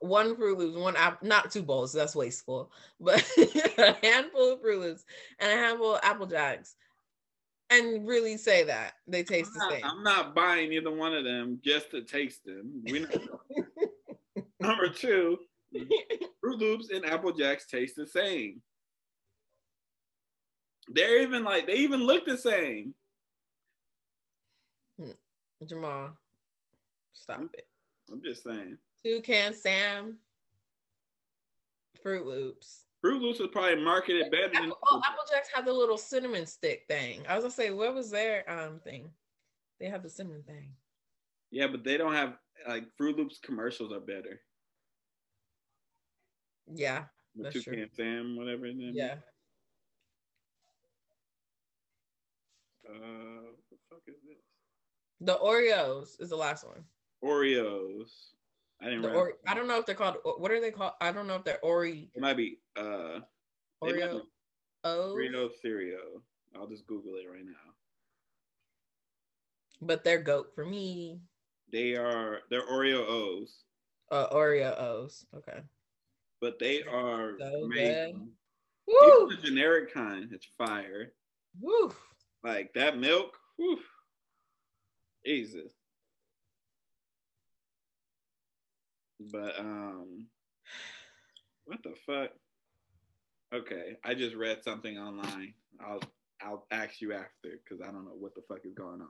one 0.00 0.36
Froot 0.36 0.58
Loops, 0.58 0.76
one 0.76 0.96
app, 0.96 1.22
not 1.22 1.50
two 1.50 1.62
bowls, 1.62 1.92
that's 1.92 2.14
wasteful, 2.14 2.72
but 3.00 3.24
a 3.36 3.96
handful 4.02 4.52
of 4.52 4.62
Froot 4.62 4.80
Loops 4.80 5.04
and 5.38 5.50
a 5.50 5.56
handful 5.56 5.94
of 5.94 6.00
Apple 6.02 6.26
Jacks, 6.26 6.76
and 7.70 8.06
really 8.06 8.36
say 8.36 8.64
that 8.64 8.94
they 9.06 9.22
taste 9.22 9.50
I'm 9.54 9.68
the 9.68 9.74
same. 9.76 9.84
I'm 9.84 10.02
not 10.02 10.34
buying 10.34 10.72
either 10.72 10.90
one 10.90 11.14
of 11.14 11.24
them 11.24 11.60
just 11.64 11.90
to 11.90 12.02
taste 12.02 12.44
them. 12.44 12.84
Number 14.60 14.88
two, 14.88 15.38
Froot 15.74 16.58
Loops 16.58 16.90
and 16.90 17.04
Apple 17.04 17.32
Jacks 17.32 17.66
taste 17.66 17.96
the 17.96 18.06
same. 18.06 18.62
They're 20.90 21.22
even 21.22 21.44
like 21.44 21.66
they 21.66 21.74
even 21.74 22.00
look 22.00 22.24
the 22.24 22.38
same. 22.38 22.94
Hmm. 25.00 25.10
Jamal, 25.66 26.10
stop 27.12 27.42
it. 27.54 27.66
I'm 28.10 28.22
just 28.22 28.44
saying. 28.44 28.78
Two 29.04 29.20
Toucan 29.20 29.54
Sam, 29.54 30.16
Froot 32.04 32.24
Loops. 32.24 32.84
Froot 33.04 33.20
Loops 33.20 33.40
is 33.40 33.48
probably 33.52 33.76
marketed 33.76 34.30
better 34.30 34.46
Apple, 34.46 34.60
than 34.60 34.72
oh, 34.90 35.00
Apple 35.04 35.24
Jacks 35.30 35.48
have 35.54 35.64
the 35.64 35.72
little 35.72 35.98
cinnamon 35.98 36.46
stick 36.46 36.84
thing. 36.88 37.22
I 37.28 37.34
was 37.34 37.44
gonna 37.44 37.52
say, 37.54 37.70
what 37.70 37.94
was 37.94 38.10
their 38.10 38.50
um 38.50 38.80
thing? 38.82 39.10
They 39.78 39.86
have 39.86 40.02
the 40.02 40.10
cinnamon 40.10 40.42
thing. 40.42 40.70
Yeah, 41.50 41.68
but 41.68 41.84
they 41.84 41.96
don't 41.96 42.14
have 42.14 42.38
like 42.66 42.84
Froot 43.00 43.16
Loops 43.16 43.38
commercials 43.42 43.92
are 43.92 44.00
better. 44.00 44.40
Yeah, 46.72 47.04
that's 47.36 47.54
Toucan 47.54 47.74
true. 47.74 47.86
Sam, 47.94 48.36
whatever. 48.36 48.66
Yeah. 48.66 49.16
Uh, 52.88 53.42
what 53.44 53.64
the 53.70 53.76
fuck 53.90 54.02
is 54.06 54.14
this? 54.26 54.38
The 55.20 55.36
Oreos 55.38 56.20
is 56.20 56.30
the 56.30 56.36
last 56.36 56.66
one. 56.66 56.84
Oreos. 57.24 58.10
I 58.80 58.86
didn't. 58.86 59.02
The 59.02 59.32
I 59.46 59.54
don't 59.54 59.66
know 59.66 59.78
if 59.78 59.86
they're 59.86 59.94
called. 59.94 60.16
What 60.24 60.50
are 60.50 60.60
they 60.60 60.70
called? 60.70 60.92
I 61.00 61.10
don't 61.10 61.26
know 61.26 61.34
if 61.34 61.44
they're 61.44 61.60
Ori. 61.64 62.10
It 62.14 62.22
might 62.22 62.36
be 62.36 62.58
uh 62.76 63.20
Oreo. 63.82 64.22
Oreo 64.84 65.50
cereal. 65.60 66.22
I'll 66.54 66.68
just 66.68 66.86
Google 66.86 67.14
it 67.16 67.26
right 67.30 67.44
now. 67.44 67.74
But 69.82 70.04
they're 70.04 70.22
goat 70.22 70.52
for 70.54 70.64
me. 70.64 71.20
They 71.72 71.96
are. 71.96 72.40
They're 72.50 72.66
Oreo 72.66 73.04
O's. 73.06 73.64
Uh, 74.10 74.28
Oreo 74.32 74.80
O's. 74.80 75.26
Okay. 75.34 75.60
But 76.40 76.58
they 76.58 76.82
are 76.84 77.34
so 77.38 77.66
made. 77.66 78.14
Woo! 78.86 79.28
the 79.28 79.36
generic 79.42 79.92
kind. 79.92 80.32
It's 80.32 80.48
fire. 80.56 81.12
Woo! 81.60 81.92
Like 82.44 82.72
that 82.74 82.98
milk. 82.98 83.36
Woo! 83.58 83.78
Jesus. 85.24 85.72
But 89.32 89.58
um, 89.58 90.26
what 91.64 91.82
the 91.82 91.94
fuck? 92.06 92.30
Okay, 93.52 93.96
I 94.04 94.14
just 94.14 94.36
read 94.36 94.62
something 94.62 94.96
online. 94.98 95.54
I'll 95.80 96.02
I'll 96.40 96.66
ask 96.70 97.00
you 97.00 97.12
after 97.12 97.60
because 97.64 97.82
I 97.82 97.86
don't 97.90 98.04
know 98.04 98.16
what 98.18 98.34
the 98.34 98.42
fuck 98.48 98.60
is 98.64 98.74
going 98.74 99.00
on. 99.00 99.08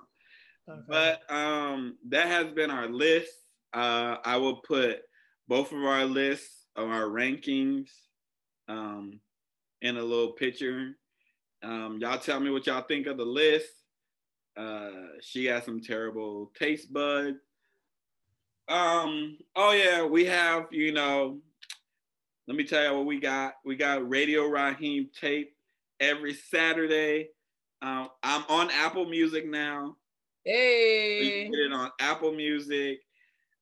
Okay. 0.69 0.83
But 0.89 1.35
um, 1.35 1.99
that 2.09 2.27
has 2.27 2.53
been 2.53 2.71
our 2.71 2.89
list. 2.89 3.33
Uh, 3.75 4.17
I 4.25 4.37
will 4.37 4.57
put 4.57 5.01
both 5.47 5.73
of 5.73 5.85
our 5.85 6.05
lists 6.05 6.67
of 6.77 6.89
our 6.89 7.05
rankings 7.05 7.89
um, 8.69 9.21
in 9.83 9.97
a 9.97 10.03
little 10.03 10.33
picture 10.33 10.97
Um, 11.63 11.99
y'all 12.01 12.19
tell 12.19 12.41
me 12.41 12.51
what 12.51 12.67
y'all 12.67 12.83
think 12.83 13.07
of 13.07 13.17
the 13.17 13.25
list. 13.25 13.69
Uh, 14.57 14.91
she 15.21 15.47
has 15.47 15.65
some 15.65 15.81
terrible 15.81 16.53
taste 16.59 16.93
bud. 16.93 17.35
Um, 18.69 19.39
oh 19.57 19.73
yeah, 19.73 20.05
we 20.05 20.25
have, 20.27 20.67
you 20.71 20.93
know, 20.93 21.39
let 22.47 22.57
me 22.57 22.65
tell 22.65 22.85
you 22.85 22.97
what 22.97 23.07
we 23.07 23.21
got. 23.21 23.55
We 23.65 23.77
got 23.77 24.09
Radio 24.09 24.47
Raheem 24.47 25.09
tape 25.19 25.55
every 26.01 26.35
Saturday. 26.35 27.29
Um, 27.83 28.09
I'm 28.23 28.45
on 28.49 28.71
Apple 28.71 29.07
Music 29.07 29.47
now. 29.47 29.97
Hey. 30.45 31.23
You 31.23 31.43
can 31.43 31.53
get 31.53 31.61
it 31.61 31.73
on 31.73 31.91
Apple 32.01 32.33
Music, 32.33 33.01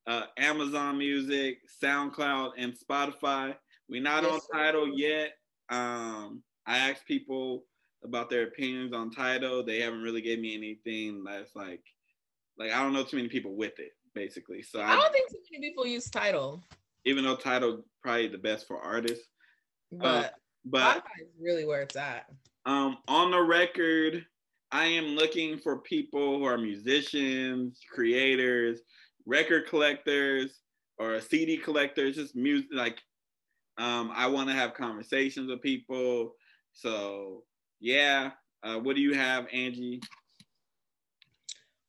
uh, 0.06 0.24
Amazon 0.38 0.98
Music, 0.98 1.58
SoundCloud, 1.82 2.52
and 2.58 2.74
Spotify. 2.74 3.54
We're 3.88 4.02
not 4.02 4.22
yes, 4.22 4.32
on 4.32 4.40
Tidal 4.52 4.98
yet. 4.98 5.32
Um, 5.68 6.42
I 6.66 6.78
asked 6.78 7.06
people 7.06 7.64
about 8.06 8.30
their 8.30 8.44
opinions 8.44 8.92
on 8.94 9.10
Tidal. 9.10 9.64
They 9.64 9.80
haven't 9.80 10.02
really 10.02 10.22
gave 10.22 10.40
me 10.40 10.54
anything 10.54 11.24
that's 11.24 11.54
like, 11.54 11.82
like 12.58 12.72
I 12.72 12.82
don't 12.82 12.92
know 12.92 13.04
too 13.04 13.16
many 13.16 13.28
people 13.28 13.54
with 13.54 13.78
it, 13.78 13.92
basically. 14.14 14.62
So 14.62 14.80
I, 14.80 14.92
I 14.92 14.96
don't 14.96 15.12
think 15.12 15.30
too 15.30 15.38
many 15.52 15.68
people 15.68 15.86
use 15.86 16.08
Tidal. 16.10 16.64
Even 17.04 17.24
though 17.24 17.36
Tidal 17.36 17.84
probably 18.02 18.28
the 18.28 18.38
best 18.38 18.66
for 18.66 18.80
artists, 18.80 19.28
but 19.92 20.06
uh, 20.06 20.28
but 20.64 20.96
Spotify 20.96 21.22
is 21.22 21.28
really 21.40 21.64
where 21.64 21.82
it's 21.82 21.96
at. 21.96 22.26
Um, 22.64 22.98
on 23.06 23.30
the 23.30 23.40
record, 23.40 24.24
I 24.72 24.86
am 24.86 25.06
looking 25.06 25.58
for 25.58 25.78
people 25.78 26.38
who 26.38 26.44
are 26.44 26.58
musicians, 26.58 27.80
creators, 27.92 28.80
record 29.24 29.68
collectors, 29.68 30.60
or 30.98 31.20
CD 31.20 31.56
collectors, 31.56 32.16
just 32.16 32.34
music. 32.34 32.68
Like, 32.72 33.00
um, 33.78 34.10
I 34.14 34.26
want 34.26 34.48
to 34.48 34.54
have 34.54 34.74
conversations 34.74 35.48
with 35.48 35.62
people. 35.62 36.34
So, 36.72 37.44
yeah. 37.80 38.30
Uh, 38.62 38.78
what 38.78 38.96
do 38.96 39.02
you 39.02 39.14
have, 39.14 39.46
Angie? 39.52 40.00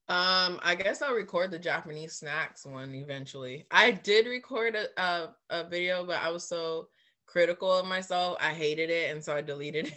Um, 0.10 0.60
I 0.64 0.76
guess 0.76 1.02
I'll 1.02 1.14
record 1.14 1.52
the 1.52 1.60
Japanese 1.60 2.14
snacks 2.14 2.66
one 2.66 2.96
eventually. 2.96 3.66
I 3.72 3.92
did 3.92 4.26
record 4.26 4.76
a, 4.76 5.02
a, 5.02 5.36
a 5.50 5.68
video, 5.68 6.06
but 6.06 6.22
I 6.22 6.30
was 6.30 6.48
so 6.48 6.88
critical 7.26 7.72
of 7.72 7.86
myself. 7.86 8.38
I 8.40 8.54
hated 8.54 8.90
it, 8.90 9.12
and 9.12 9.22
so 9.22 9.36
I 9.36 9.42
deleted 9.42 9.88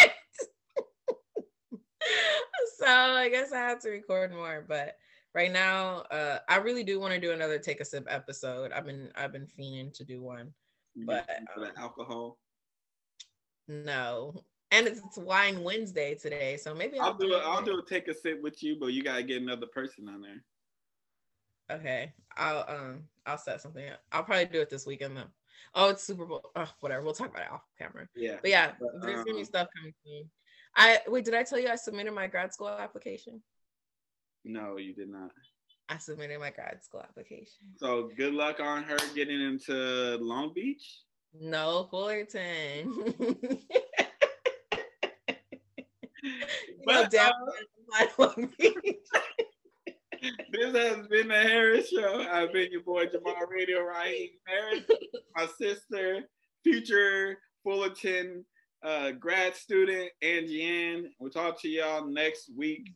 it. 0.00 0.12
so 2.78 2.86
I 2.86 3.30
guess 3.30 3.52
I 3.52 3.58
have 3.58 3.80
to 3.80 3.90
record 3.90 4.32
more. 4.32 4.66
But 4.68 4.96
right 5.34 5.50
now, 5.50 6.04
uh, 6.10 6.40
I 6.48 6.56
really 6.56 6.84
do 6.84 7.00
want 7.00 7.14
to 7.14 7.20
do 7.20 7.32
another 7.32 7.58
take 7.58 7.80
a 7.80 7.86
sip 7.86 8.06
episode. 8.08 8.72
I've 8.72 8.84
been 8.84 9.10
I've 9.16 9.32
been 9.32 9.46
fiending 9.46 9.94
to 9.94 10.04
do 10.04 10.22
one. 10.22 10.52
But 10.94 11.28
um, 11.56 11.64
alcohol. 11.78 12.38
No. 13.66 14.44
And 14.70 14.86
it's, 14.86 15.16
wine 15.16 15.64
Wednesday 15.64 16.14
today, 16.14 16.58
so 16.58 16.74
maybe 16.74 16.98
I'll, 16.98 17.08
I'll 17.08 17.14
do 17.14 17.32
it. 17.34 17.42
I'll 17.44 17.62
do 17.62 17.78
a 17.78 17.82
take 17.82 18.08
a 18.08 18.14
sip 18.14 18.42
with 18.42 18.62
you, 18.62 18.76
but 18.78 18.88
you 18.88 19.02
gotta 19.02 19.22
get 19.22 19.40
another 19.40 19.66
person 19.66 20.08
on 20.08 20.20
there. 20.20 20.44
Okay, 21.78 22.12
I'll 22.36 22.64
um 22.68 23.04
I'll 23.26 23.38
set 23.38 23.62
something 23.62 23.88
up. 23.88 24.00
I'll 24.12 24.24
probably 24.24 24.46
do 24.46 24.60
it 24.60 24.68
this 24.68 24.86
weekend 24.86 25.16
though. 25.16 25.30
Oh, 25.74 25.90
it's 25.90 26.02
Super 26.02 26.26
Bowl. 26.26 26.50
Oh, 26.56 26.68
whatever. 26.80 27.02
We'll 27.02 27.14
talk 27.14 27.30
about 27.30 27.42
it 27.42 27.52
off 27.52 27.62
camera. 27.78 28.08
Yeah. 28.14 28.36
But 28.40 28.50
yeah, 28.50 28.72
but, 28.80 29.00
there's 29.02 29.26
um, 29.26 29.44
stuff 29.44 29.68
coming 29.76 29.94
soon. 30.04 30.30
I 30.76 30.98
wait, 31.08 31.24
did 31.24 31.34
I 31.34 31.42
tell 31.42 31.58
you 31.58 31.68
I 31.68 31.76
submitted 31.76 32.12
my 32.12 32.26
grad 32.26 32.52
school 32.52 32.68
application? 32.68 33.42
No, 34.44 34.76
you 34.76 34.94
did 34.94 35.10
not. 35.10 35.30
I 35.88 35.98
submitted 35.98 36.38
my 36.38 36.50
grad 36.50 36.84
school 36.84 37.00
application. 37.00 37.66
So 37.76 38.10
good 38.16 38.34
luck 38.34 38.60
on 38.60 38.82
her 38.84 38.98
getting 39.14 39.40
into 39.40 40.18
Long 40.20 40.52
Beach. 40.54 41.02
No, 41.38 41.88
Fullerton. 41.90 42.92
but, 46.88 47.10
down 47.10 47.32
uh, 48.00 48.06
Long 48.18 48.50
Beach. 48.58 48.74
this 50.52 50.74
has 50.74 51.06
been 51.08 51.28
the 51.28 51.34
Harris 51.34 51.88
Show. 51.90 52.24
I've 52.30 52.52
been 52.52 52.72
your 52.72 52.82
boy 52.82 53.06
Jamal 53.06 53.46
Radio 53.50 53.80
Raheem 53.82 54.30
Harris, 54.46 54.84
my 55.36 55.46
sister, 55.58 56.22
future 56.64 57.38
Fullerton 57.62 58.44
uh, 58.82 59.12
grad 59.12 59.54
student 59.54 60.10
Angie 60.22 60.62
Ang. 60.62 61.10
We'll 61.18 61.30
talk 61.30 61.60
to 61.62 61.68
y'all 61.68 62.06
next 62.06 62.50
week. 62.56 62.92